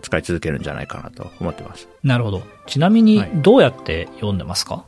[0.02, 1.88] 使い続けるんじゃないかなと思ってます。
[2.04, 2.42] なるほど。
[2.66, 4.84] ちなみにはい、どうやって読んでますか、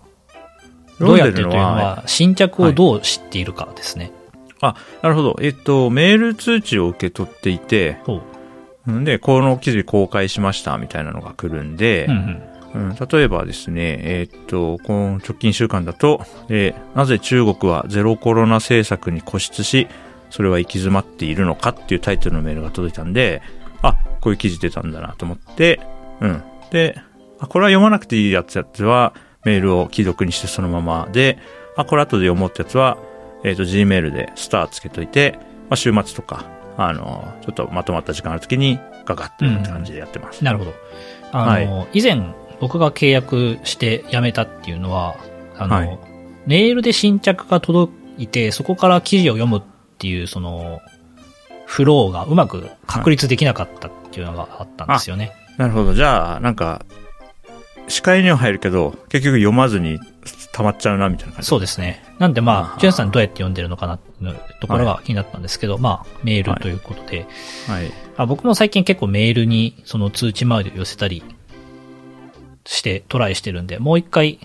[0.99, 4.11] どうやってというのは、新着をどう知っているかですね。
[4.61, 5.35] あ、なるほど。
[5.41, 7.97] えっと、メール通知を受け取っていて、
[8.87, 12.51] で、この記事公開しましたみたいなのが来るんで、うんうん。
[12.73, 19.87] うん、例えばですね、えーっと、この直近週間だと、えーなぜ中国はゼロコロナ政策に固執し、
[20.29, 23.41] それは行き詰まっているのかっていうタイトルのメールが届いたんで、
[23.81, 25.81] あ、こういう記事出たんだなと思って、
[26.21, 26.43] うん。
[26.71, 26.95] で、
[27.39, 29.13] あ、これは読まなくていいやつやつは、
[29.43, 31.37] メールを既読にしてそのままで、
[31.75, 32.97] あ、これ後で読もうってやつは、
[33.43, 35.37] えーっと、Gmail でスターつけといて、
[35.69, 36.45] まあ、週末とか、
[36.87, 40.43] あの、ちょっとまとまった時間ある時にガガッとって感じでやってます。
[40.43, 40.73] なるほど。
[41.31, 42.21] あの、以前
[42.59, 45.15] 僕が契約して辞めたっていうのは、
[45.57, 46.11] あの、はい
[46.45, 49.61] メールで新着が届いて、そこから記事を読むっ
[49.99, 50.81] ていう、その、
[51.65, 55.33] フローがうまく確立できなかったっていうのがあったんですよね。
[55.57, 55.93] なるほど。
[55.93, 56.85] じゃあ、なんか、
[57.87, 59.99] 視界には入るけど、結局読まずに
[60.53, 61.47] 溜まっちゃうな、みたいな感じ。
[61.47, 62.03] そうですね。
[62.19, 67.27] なんでまああ、ジュンさんどうやって読んでるのかなっていうところが気になったんですけど、まあ、メールということで、
[67.67, 67.91] はい。
[68.17, 71.23] あ僕も最近結構メールにその通知周りを寄せたり
[72.65, 74.39] してトライしてるんで、もう一回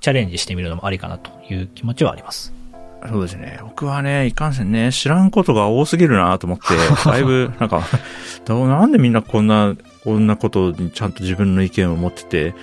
[0.00, 2.59] チャレンジしてみるのもありかなという気持ちはあります。
[3.08, 3.58] そうですね。
[3.62, 6.64] 僕はね、いかんせんね、知らんことが多すぎるなと思って、
[7.08, 7.82] だいぶ、なんか、
[8.44, 12.54] どうなんでみんなこんな、こんなことにちゃんと自分の意見を持ってて、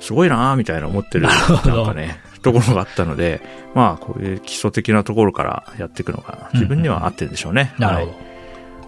[0.00, 3.40] すごいなみたいな思ってる、なんかね、ところがあったので、
[3.74, 7.72] まあ、こういう基礎的なところからやっていくのが、自分には合ってるんでしょうね。
[7.78, 8.06] なるほど。
[8.08, 8.26] はい。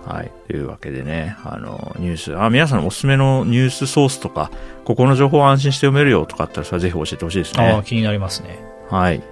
[0.09, 0.33] はい。
[0.47, 4.51] というわけでね、あの、ニュース、あ、皆さんおすすめのニュースソースとか、
[4.85, 7.73] ここの情報を安心して読めるよとかあったら、それはぜひ教えてほしいですね。
[7.73, 8.59] ああ、気になりますね。
[8.91, 9.23] はい。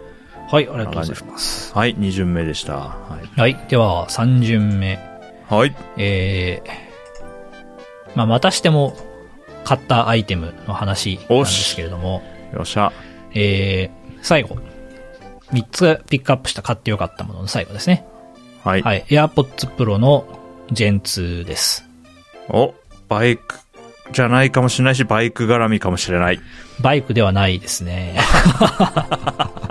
[0.49, 1.75] はい、ありがとうございます。
[1.75, 2.77] はい、2巡目でした。
[2.77, 3.41] はい。
[3.41, 4.99] はい、では3巡目。
[5.49, 5.75] はい。
[5.97, 8.97] えー、まあ、またしても
[9.65, 12.23] 買ったアイテムの話なんですけれども、
[12.55, 12.93] よっしゃ。
[13.35, 14.57] えー、最後。
[15.53, 18.07] 3つピックアップした買ってよかったものの最後ですね。
[18.65, 18.83] はい。
[18.83, 20.27] はい、AirPods Pro の
[20.73, 21.89] Gen 2です。
[22.49, 22.75] お、
[23.09, 23.57] バイク
[24.13, 26.41] じゃないかもしれないし、バイク絡みかもしれない。
[26.81, 28.19] バイクではないですね。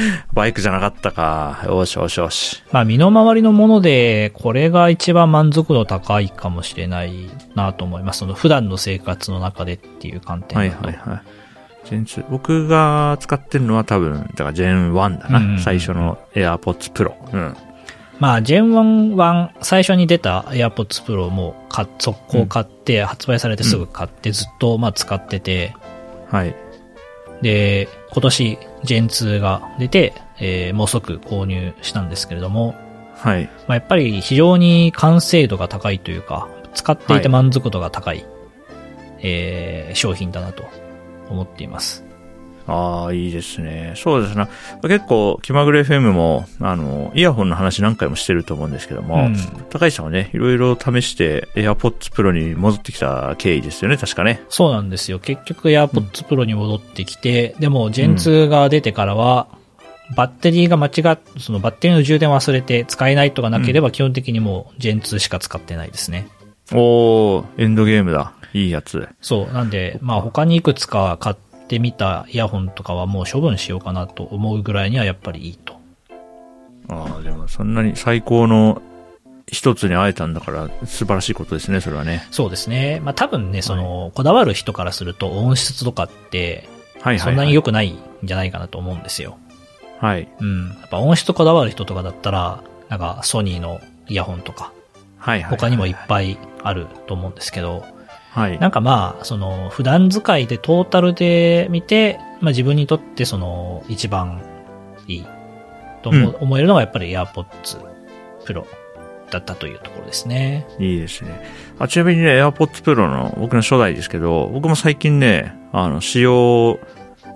[0.32, 1.64] バイクじゃなかったか。
[1.66, 2.62] よしよしよし。
[2.72, 8.20] まあ身の回りのもので、これが一番満足度高いかもしれないなと思います。
[8.20, 10.68] その普段の生活の中でっていう観点はい。
[10.70, 11.22] はいはい。
[11.84, 12.24] ジェン2。
[12.30, 15.38] 僕が使ってるのは多分、だからジェン1だな。
[15.38, 17.12] うんうんうん最初の AirPods Pro。
[17.32, 17.56] うん。
[18.20, 25.74] まあ Gen 1は最初に出た AirPods Pro もか速攻買って、発売されてすぐ買ってずっとまあ使ってて、
[26.30, 26.54] はい。
[27.44, 32.74] で、今年 Gen 2が出て、えーもう即購入したんですけれども、
[33.16, 33.44] はい。
[33.44, 38.24] まあ、やっぱり非常に完成度が高いというか、使っていて満足度が高い、
[39.20, 40.64] えー商品だなと
[41.28, 42.03] 思っています。
[42.66, 43.92] ああ、いいですね。
[43.96, 44.48] そうですね。
[44.82, 49.36] 結構、気まぐれ FM も、あの、イヤホンの話何回もしてると思うんですけども、うん
[49.70, 54.40] 高石さんはね、いろいろ試して AirPods Pro に戻ってきた経緯ですよね、確かね。
[54.48, 55.18] そうなんですよ。
[55.18, 59.48] 結局 AirPods Pro に戻ってきて、でも Gen 2が出てからは、
[60.16, 66.28] バッテリーが間違っ、そのバッテリーの充電忘れて使えないとかなければ基本的にもう Gen2 しか使ってないですね。
[66.72, 68.32] おー、エンドゲームだ。
[68.52, 69.08] いいやつ。
[69.20, 69.52] そう。
[69.52, 71.36] なんで、まあ他にいくつか買っ
[71.68, 75.78] てみたイヤホンとかはもう処分しようかなと思うぐらいにはやっぱりいいと。
[76.88, 78.82] ああ、でもそんなに最高の
[79.46, 82.26] 一つに会えたんだから素晴らしいことですね、それはね。
[82.30, 83.00] そうですね。
[83.02, 86.68] まあ多分ね、その、こだわる人からすると音質とかって、
[87.00, 87.30] はいはい、はい。
[87.30, 89.38] そんなに良くないんじゃないかなと思うんですよ。
[90.00, 90.28] はい。
[90.40, 90.68] うん。
[90.68, 94.72] やっぱ音質こだわる人とかだったら、なんかソニーのイヤホンとか、
[95.18, 95.50] はいはい。
[95.50, 97.84] 他にもいっぱいあると思うんですけど、
[98.34, 98.58] はい。
[98.58, 104.42] なんかまあ、その、普段使いでトータルで見て、まあ自分にとってその、一番
[105.06, 105.26] いい
[106.02, 107.78] と思,、えるのがやっぱり AirPods
[108.44, 108.64] Pro
[109.30, 110.66] だったというところですね。
[110.80, 111.30] いいですね。
[111.78, 116.80] あ、ちなみにね、AirPods Pro の僕の初代ですけど、僕も最近ね、あの、使用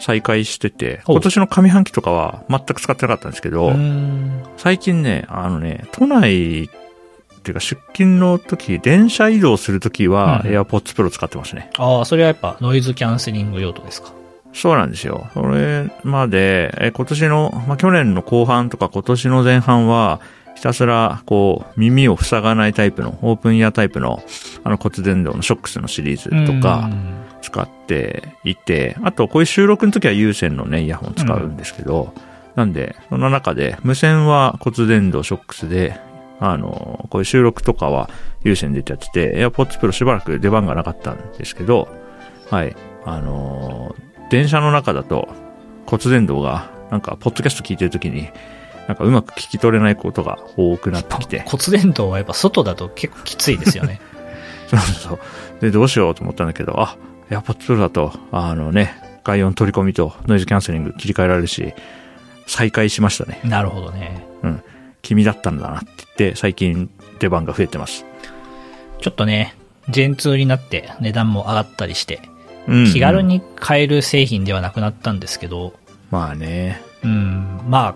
[0.01, 3.73] 再開してて、今年の上半期とかは全く使ってなかったんですけど。
[4.57, 6.69] 最近ね、あのね、都内
[7.49, 11.71] っていうか出勤の時、電車移動する時はうん AirPods Pro 使ってますね。
[11.79, 14.13] ああ、それはやっぱノイズキャンセリング用途ですか？
[14.53, 15.29] そうなんですよ。
[15.35, 20.21] それまで、え今年の、まあ、去年の後半とか今年の前半は、
[20.57, 24.23] ひたすら、こう、耳を塞がないタイプの、オープンイヤータイプの、
[24.65, 32.13] あの骨伝導のショックスのシリーズとかうん使っていて、あと、こういう収録の時は有線のね、イヤホン使うんですけど、
[32.57, 36.01] なんで、その中で、無線は骨伝導ショックスで、
[36.40, 38.11] あの、こういう収録とかは
[38.44, 41.88] 有線でやってて、AirPods Pro しばらく出番がなかったんですけど、
[42.51, 42.77] はい。
[43.05, 45.27] あのー電車の中だと
[45.87, 48.29] 骨伝導が、なんか、ポッドキャスト聞いてるときに、
[48.87, 54.01] なんかうまく聞き取れないことが多くなってきて、骨伝導はやっぱ外だと結構きついですよね。
[54.68, 55.18] そうそうそう。
[55.61, 56.96] で、どうしようと思ったんだけど、あ、
[57.31, 61.72] AirPods Pro だと、あのね、外音取り込みとノイズキャンセリング切り替えられるし、
[62.46, 63.40] 再開しましたね。
[63.44, 64.27] なるほどね。
[65.03, 68.05] 君だったんだなって言って、最近出番が増えてます。
[69.01, 69.55] ちょっとね、
[69.91, 72.21] Gen2 になって値段も上がったりして、
[72.67, 73.23] うん気軽。
[73.23, 75.73] に買える製品ではなくなったんですけど、
[76.11, 76.83] まあね。
[77.03, 77.95] うん、まあ、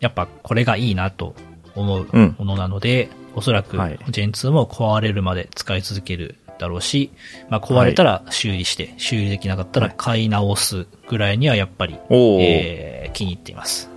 [0.00, 1.34] やっぱこれがいいなと
[1.74, 7.10] 思ううんものなので、おそらくはい Gen2 も壊れるまで使い続けるだろうし、
[7.48, 13.90] まあ壊れたら修理して、修理できなかったら買い直すぐらいにはやっぱり、おお、えー気に入っています。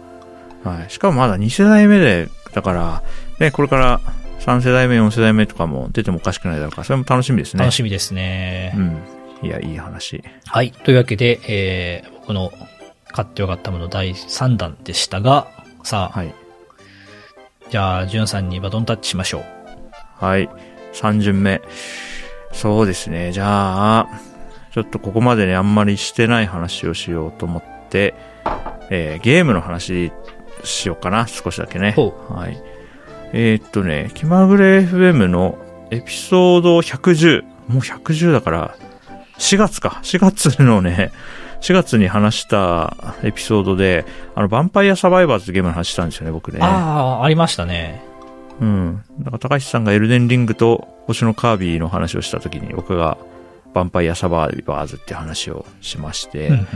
[0.64, 0.90] はい。
[0.90, 3.04] しかもまだ2世代目で、だから、
[3.40, 4.00] ね、これから
[4.42, 7.62] 3世代目、4世代目とかも出てもおかしくないだろうから、それも楽しみですね。
[7.62, 8.74] 楽しみですね。
[8.76, 9.02] うん。
[9.44, 10.24] いや、いい話。
[10.46, 10.72] はい。
[10.72, 12.54] というわけで、えー僕の
[13.12, 15.48] 買ってよかったもの第3弾でしたが、
[15.84, 16.34] さあ、はい。
[17.70, 20.26] じゃあ、じゅんさんにバトンタッチしましょう。
[20.26, 20.50] はい。
[20.94, 21.62] 3巡目。
[22.54, 23.32] そうですね。
[23.32, 24.08] じゃあ、
[24.74, 28.14] ちょっとここまでね、あんまりしてない話をしようと思って、
[28.92, 30.12] えーゲームの話
[30.64, 31.28] しようかな。
[31.28, 31.92] 少しだけね。
[31.92, 32.62] ほはい。
[33.34, 35.58] えーっとね、気まぐれ FM の
[35.90, 37.44] エピソード110。
[37.68, 38.76] もう110だから、
[39.38, 40.00] 4月か。
[40.04, 41.12] 4月のね、
[41.62, 46.60] 4月に話したエピソードで、あの、ヴァンパイアサバイバーズってゲームの話したんですよね、僕ね。
[46.62, 48.04] ああ、ありましたね。
[48.60, 49.04] うん。
[49.20, 53.18] だから高橋さんがエルデンリングと星のカービィの話をした時に僕が
[53.74, 56.68] ヴァンパイアサバイバーズって話をしまして、うんうん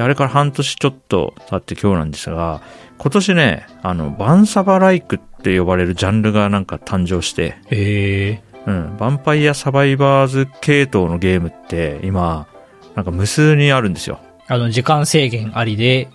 [0.00, 2.62] で、あれから半年ちょっと経って今日なんですが、
[2.96, 8.42] 今年ね、あの、バンサバライクって呼ばれるジャンルがなんか誕生して、へえ。
[8.66, 12.46] うん、ヴァンパイアサバイバーズ系統のゲームって今、
[12.94, 14.20] なんか無数にあるんですよ。
[14.48, 16.08] あの、時間制限ありで、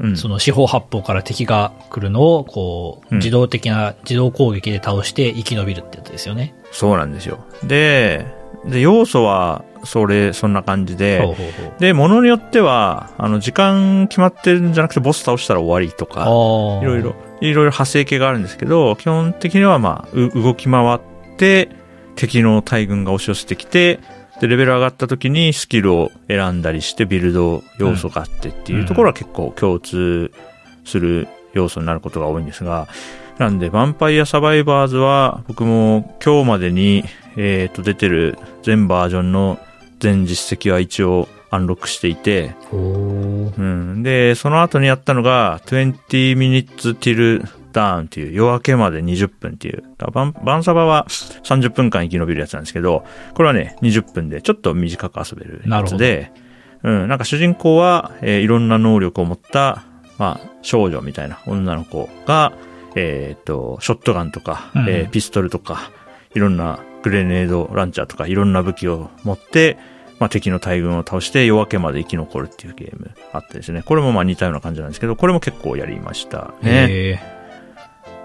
[0.00, 0.16] うん。
[0.16, 6.54] その四方八方から敵が来るのを、こう、うん自動的な、自動攻撃で倒して生き延びるってやつですよね。
[6.70, 7.44] そうなんですよ。
[7.64, 11.80] で、で、要素は、それ、そんな感じで、ほうほうほう。
[11.80, 16.22] で、ものによっては、あの、時間決まってるんじゃなくて、ボス倒したら終わりとか。
[16.22, 16.24] い
[16.84, 21.00] ろいろ、いろいろ派生系があるんですけど、基本的にはまあ、う動き回っ
[21.36, 21.68] て、
[22.16, 24.00] 敵の大軍が押し寄せてきて、
[24.40, 30.32] で、レベル上がった時にスキルを選んだりしてビルド要素があってっていうところは結構共通
[30.84, 32.88] する要素になることが多いんですが、
[33.38, 37.04] なんで、ヴァンパイアサバイバーズは、僕も今日までに、
[37.38, 39.58] えっ、と、出てる全バージョンの
[40.00, 43.60] 全実績は一応アンロックしていて、ほう。
[43.60, 44.02] うん。
[44.02, 49.84] で、その後にやったのが、20 minutes till dawn っていう、夜明けまで20分っていう。
[50.12, 56.32] バンバンサバは30分間生き延びるやつなんですけど、これはね、20分でちょっと短く遊べるやつで、
[56.82, 57.08] うん。
[57.08, 59.84] なんか主人公は、えーいろんな能力を持った、
[60.18, 62.52] まあ、少女みたいな女の子が、
[62.94, 65.90] えっ、と、ショットガンとか、うんえーピストルとか、
[66.34, 69.78] いろんなグレネードランチャーとか、いろんな武器を持って、
[70.18, 73.82] まあ、敵の大軍を倒して夜明けまで生き残るっていうゲームあってですね。
[73.82, 76.86] これもまあ似たような感じなんですけど、これも結構やりましたね。
[76.90, 77.38] へ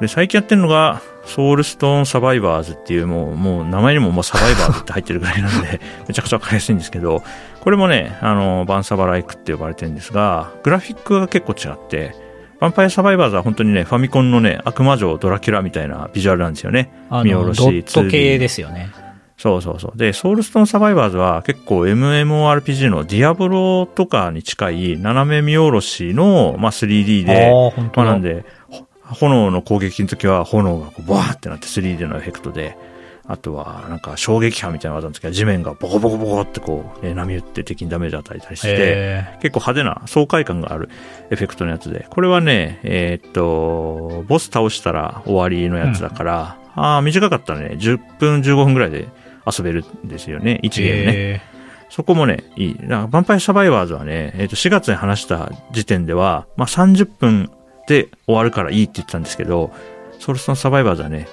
[0.01, 7.23] で、最近やってるのが、ソウルストーンサバイバーズっていう、もう、もう名前にももうサバイバーズって入ってるぐらいなんで、 めちゃくちゃわかりやすいんですけど、
[7.61, 12.15] これもね、あの、バンサバライクって呼ばれてるんですが、グラフィックが結構違って、
[12.63, 16.93] ヴァンパイアサバイバーズは本当にね、ファミコンのね、悪魔女ドラキュラみたいなビジュアルなんですよね。
[17.11, 18.89] 見下ろしドット 2D 系ですよね。
[19.37, 19.97] そうそうそう。
[19.97, 27.51] で、ソウルストーンサバイバーズは結構 MMORPG のディアブロとかに近い斜め見下ろしの、まあ、3D で。
[27.95, 28.85] まあなんで、ほ
[29.27, 32.77] 炎の攻撃の時は炎がこうバーってなって 3D のエフェクトで、
[33.25, 40.89] あとはなんか衝撃波みたいな技の時は地面がボコボコボコってこう、えー波打って敵にダメージ与えたりして、へ結構派手な爽快感がある
[41.31, 49.07] エフェクトのやつで、これはね、えーっと、ボス倒したら終わりのやつだから、ああ、短かったらね、10分15分ぐらいで
[49.45, 51.11] 遊べるんですよね、1ーゲームね。
[51.15, 51.41] へ
[51.89, 52.75] そこもね、いい。
[52.75, 57.51] だからヴァンパイアサバイバーズはね、えっ、と、4月に話した時点では、まあ、30分
[57.87, 59.71] で終わるからいいって言ってたんですけど、
[60.17, 61.27] ソウルストーンサバイバーズはね、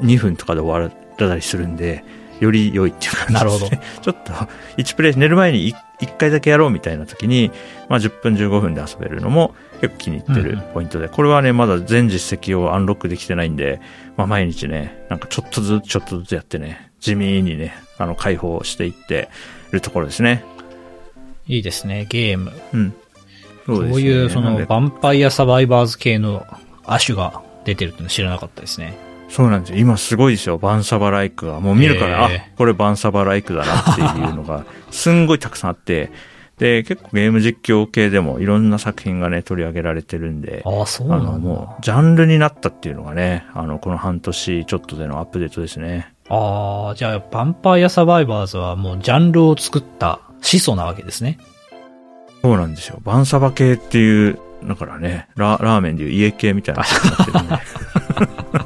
[0.00, 2.04] 12分とかで終わらたりするんで、
[2.40, 3.34] より良いっていう感じ。
[3.34, 3.68] なるほど。
[4.02, 4.32] ちょっと、
[4.76, 7.50] 1プレイ、寝る前に 1, 回だけやろうみたいな時に、
[7.88, 13.80] まあ、10分15分で遊べるのも結構気に入ってるポイントで、これはね、まだ全実績をアンロックできてないんで、
[14.16, 19.30] まあ、毎日ね、なんかちょっとずつちょっとずつやってね、地味にね、あの、解放していって
[19.70, 20.44] るところですね。
[21.48, 22.52] ーいいですね、ゲーム。
[22.74, 22.94] うん。
[23.64, 26.46] そこうですねいう、その、ヴァンパイアサバイバーズ系の
[26.84, 29.05] 亜種が出てるっていうの知らなかったですね。
[29.28, 29.78] そうなんですよ。
[29.78, 30.58] 今すごいですよ。
[30.58, 31.60] バンサバライクが。
[31.60, 36.10] もう見るから、へーあ、これバンサバライクだなっていうのが、すんごいたくさんあって、
[36.58, 41.38] で、結構ゲーム実況系でもいろんな作品がね、取り上げられてるんで、ああ、そうなあの。
[41.38, 46.14] もう、ジャンルになったっていうのがね、あの、この半年ちょっとでのアップデートですね。
[46.30, 51.38] ああ、じゃあ、ヴァンパイアサバイバーズはもうジャンルを作った始祖なわけですね。
[52.42, 53.00] そうなんですよ。
[53.02, 58.65] バンサバ系っていう、だからね、ララーメンでいう家系みたいななってるね。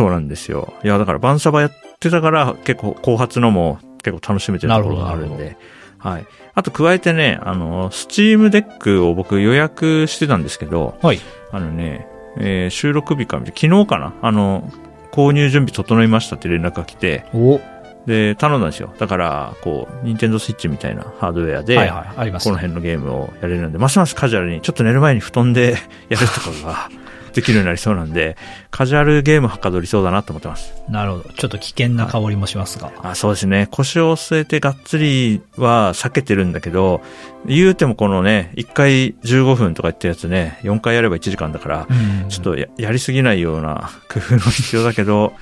[0.00, 0.72] そうなんですよ。
[0.82, 5.58] いや、だからバンサバやってたから結構後発のも結構楽しめてるところがあるんで。
[5.98, 6.26] はい。
[6.54, 11.20] あと加えてね、あの、 Steam Deck を僕予約してたんですけど、はい。
[11.52, 12.06] あのね、
[12.38, 14.14] えー収録日か昨日かな？
[14.22, 14.72] あの、
[15.12, 17.60] 購入準備整いましたって連絡が来て、お、
[18.06, 18.94] で、頼んだんですよ。
[18.98, 25.76] だから、こう、ニンテンドースイッチみたいなハードウェアで、はいはい、あります、この辺のゲームをやれるので、ますますカジュアルに、ちょっと寝る前に布団で
[26.08, 26.88] やるとかが
[27.32, 28.36] できるようになりそうなんで、
[28.70, 30.72] カジュアルゲームはかどりそうだなと思ってます。
[30.88, 31.24] なるほど。
[31.34, 32.92] ちょっと危険な香りもしますが。
[33.02, 33.68] あそうですね。
[33.70, 37.00] 腰を据えてがっつりは避けてるんだけど、
[37.46, 45.32] 言うてもこのね、1回15分とか言ったやつね、4回やれば1時間だから、うんちょっとややりすぎないような工夫も必要だけど、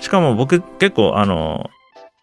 [0.00, 1.70] しかも僕結構あの、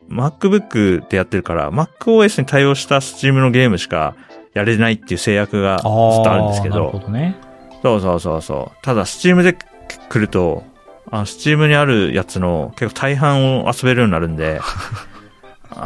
[0.09, 4.15] MacBook でやってるから、MacOS に対応した Steam のゲームしか
[4.53, 7.35] やれないっていう制約がずっとあるんですけなるど、ほどね。
[7.81, 8.77] そうそうそうそう。
[8.83, 10.63] ただ Steam で来ると、
[11.11, 14.61] あ Steam にあるやつの結構大半を遊べるようになるんで、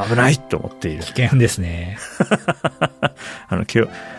[0.10, 1.04] 危ないと思っている。
[1.04, 1.98] 危険ですね。
[3.50, 3.66] あの、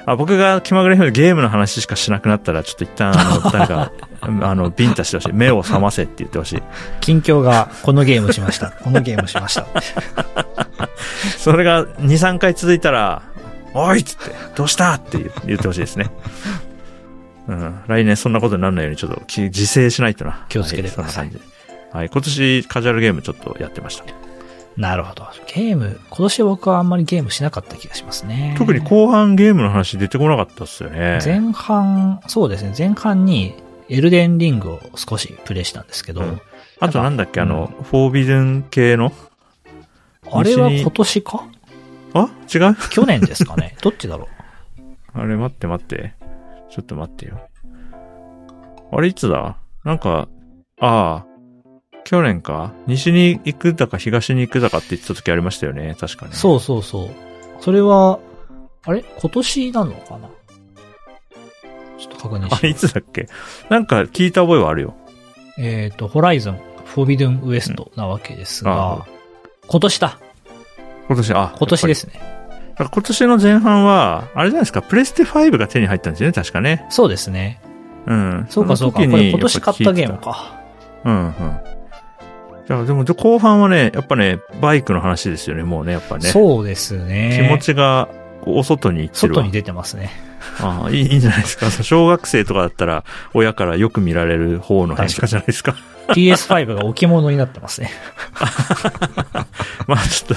[0.07, 5.33] あ僕が気まぐれでゲームの話しかしなくなったら、ちょっと一旦、あの、 誰か、あの、ビンタしてほしい。
[5.33, 6.63] 目を覚ませって言ってほしい。
[7.01, 8.71] 近況が、このゲームしました。
[8.71, 9.67] このゲームしました。
[11.39, 13.23] それが2、3回続いたら、
[13.73, 16.11] おいっつって、どうしたって言言ってほしいですね。
[17.49, 17.81] うん。
[17.87, 20.47] 来年そんなことにならないようにちょっとき自制しないとな。
[20.49, 21.55] 気をつけてくださいはい、そんな感じで
[21.93, 22.09] はい。
[22.09, 24.05] 今年カジュアルゲームちょっとやってました。
[24.77, 25.27] なるほど。
[25.55, 28.57] ゲーム、今年僕はあんまりゲームしなかった気がしますね。
[28.59, 31.21] 特に後半ゲームの話出てこなかったっすよね。
[31.25, 33.55] 前半、そうですね、前半に
[33.89, 36.41] エルデンリングを少しプレイしたんですけど、うん
[36.81, 39.13] あとなんだっけ、あの、フォービズン系の？
[40.31, 41.45] あれは今年か？
[42.15, 42.29] あ？
[42.53, 42.77] 違う？
[42.91, 44.29] 去年ですかね どっちだろ
[45.15, 46.15] あれ待って待って。
[46.75, 47.39] ちょっと待ってよ。
[48.91, 49.59] あれいつだ？
[49.85, 50.29] なんか、
[50.81, 51.27] ああ、
[52.03, 52.73] 去年か？
[52.89, 55.95] 西に行くだか東に行くだかって言ってた時ありましたよね。
[56.01, 56.33] 確かに。
[56.33, 57.09] うそうそうそう。
[57.61, 58.19] それは、
[58.85, 59.05] あれ？
[59.21, 60.29] 今年なのかな？
[61.97, 63.29] ちょっと確認あれいしつだっけ？
[63.71, 64.97] なんか聞いた覚えはあるよ。
[65.57, 69.07] えっ、と、ホライゾン、フォービドゥンウエストなわけですが、あ
[69.69, 70.19] 今年だ
[71.07, 71.55] 今年、あ。
[71.57, 72.44] 今年ですすね。
[72.77, 76.85] 今年の前半は、あれじゃないですか、プレステ5が手に入ったんですよね、確かね。
[76.91, 77.61] そうですね。
[78.07, 78.47] うん。
[78.51, 78.99] そうかそうか。
[78.99, 80.53] これ今年買ったゲームか。
[81.05, 81.11] た。
[81.11, 81.33] うんうん。
[82.67, 86.23] じゃあでも後半はね、やっぱね、バイクの話ですよね、もうね、やっぱね。
[86.23, 87.39] そうですね。
[87.41, 88.09] 気持ちが、
[88.47, 90.11] お外に行ってるわ外に出てますね。
[90.61, 91.71] ああいいいいんじゃないですか。
[91.83, 95.75] 小学生とかだったら、親からよく見られる方の変化じゃないですか。
[96.09, 97.91] PS5 が置物になってますね。
[99.87, 100.37] まあちょっ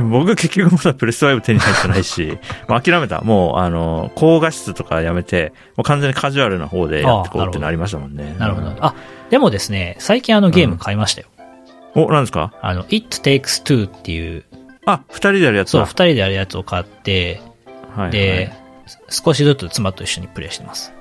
[0.00, 2.38] 僕結局まだプレステ5手に入ってないし、
[2.68, 3.20] まあ諦めた。
[3.20, 8.34] もう、あの、高画質とかやめて、もう完全にカジュアルな方でやってこうってなりましたもんね。
[8.38, 8.72] なるほど。
[8.80, 8.94] あ、
[9.30, 11.26] でもですね、最近あのゲーム買いましたよ。
[11.94, 12.52] お、何ですか？
[12.62, 14.44] あの、It Takes Two っていう、
[14.86, 17.40] あ、二人でやるやつそう、だ二人でやるやつを買って、
[17.94, 18.50] はい、で、
[19.08, 20.92] 少しずつ妻と一緒にプレイしてます。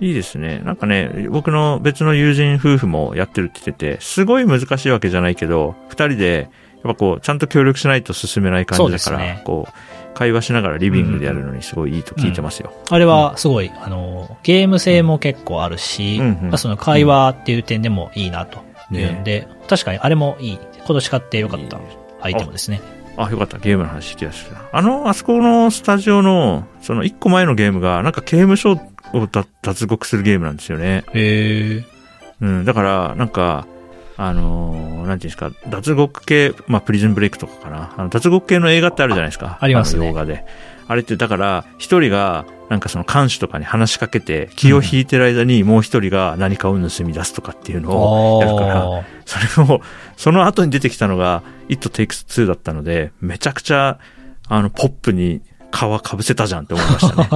[0.00, 0.60] いいですね。
[0.64, 6.48] なんかね、僕の別の友人夫婦もやってるって言ってて、すごい難しいわけじゃないけど、二人で、
[6.86, 12.72] やっぱこう、ちゃんと協力しないと進めない感じだから、そうねこう、会話しながらリビングでやるのにすごいいいと聞いてますよ。
[12.90, 18.60] あれはすごい、あの、ゲーム性も結構あるし、うんうんまあその会話っていう点でもいいなと
[18.90, 20.58] いうんで、確かにあれもいい。
[20.78, 21.78] 今年買ってよかった
[22.20, 22.80] アイテムですね。
[23.16, 23.58] あ、よかった。
[23.58, 24.56] ゲームの話聞き出した。
[24.72, 28.72] あの、あそこのスタジオの、その一個前のゲームが、なんか刑務所
[29.12, 31.04] を脱脱獄するゲームなんですよね。
[31.12, 31.84] へえ。
[32.40, 33.66] うん、だから、なんか、
[34.16, 37.94] あのーなんていうんですか、脱獄系、まあ、プリズンブレイクとかかな。
[37.96, 39.58] あの、脱獄系の映画ってあるじゃないですか。
[39.60, 40.44] ありますねの洋画で。
[40.88, 49.80] あれって、だから、一人が、なんかその看守とかに話しかけて、気を引いてる間にもう一人が何かを盗み出すとかっていうのをやるから、あそれを、
[50.16, 53.98] その後に出てきたのが、It Takes Two だったので、めちゃくちゃ、
[54.48, 55.42] あの、ポップに
[55.72, 57.28] 皮かぶせたじゃんって思いましたね。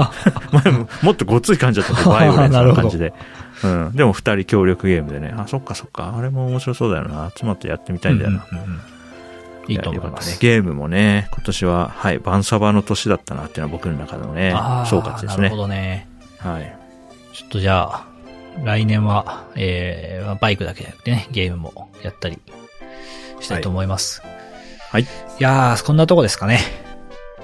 [0.65, 3.13] 前ももっとごつい感じだったんで、 バイオレンスな感じで。
[3.65, 3.93] うん。
[3.95, 5.35] でも二人協力ゲームでね。
[5.37, 6.15] あ、そっかそっか。
[6.17, 7.31] あれも面白そうだよな。
[7.35, 8.47] 妻とやってみたいんだよな。
[8.51, 8.81] うんうんうん
[9.69, 10.41] いいと思います。。
[10.41, 14.51] ゲームもね、今年は、はい、バンサバの年だったなっていうのは僕の中のね
[14.87, 15.57] 総括ですねなるほ。
[15.57, 16.09] どね。
[16.39, 16.77] はい。
[17.33, 18.07] ちょっとじゃあ、
[18.65, 22.39] 来年は、えー、バイクだけじゃなくてね、ゲームもやったり
[23.39, 24.23] したいと思います。
[24.91, 25.03] はい。
[25.03, 25.07] い
[25.39, 26.59] やー、こんなとこですかね。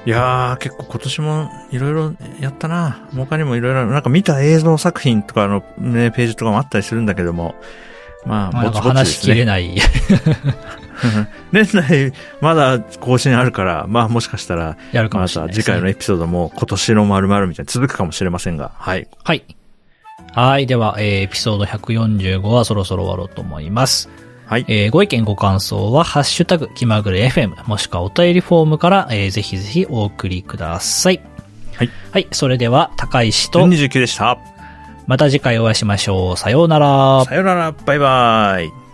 [0.06, 3.08] いやー、結構今年もいろいろやったな。
[3.12, 7.56] 他にもいろいろ、なんか見た映像作品とかのね、ページとかもあったりするんだけども、
[8.24, 9.20] まあ、まあ、なんかぼちぼちで話し。
[9.22, 9.76] きれない。
[11.50, 15.54] 年内、まだ更新あるから、まあもしかしたら、やるかまもしれないね。
[15.54, 19.08] た次回のエピソードも今年の〇〇みたいに続くかもしれませんが、はい。
[19.24, 19.44] はい。
[20.34, 20.66] はい。
[20.66, 24.08] では、えーエピソード145はそろそろ終わろうと思います。
[24.46, 24.64] はい。
[24.68, 31.20] えーご意見ご感想は、ハッシュタグ、気まぐれ FM、もしくはお便りフォームから、えーぜひぜひお送りください。
[31.74, 31.90] はい。
[32.12, 32.28] はい。
[32.30, 34.38] それでは、高石と、29でした。
[35.06, 36.36] また次回お会いしましょう。
[36.36, 37.24] さようなら。
[37.24, 38.85] さよなら、バイバイ。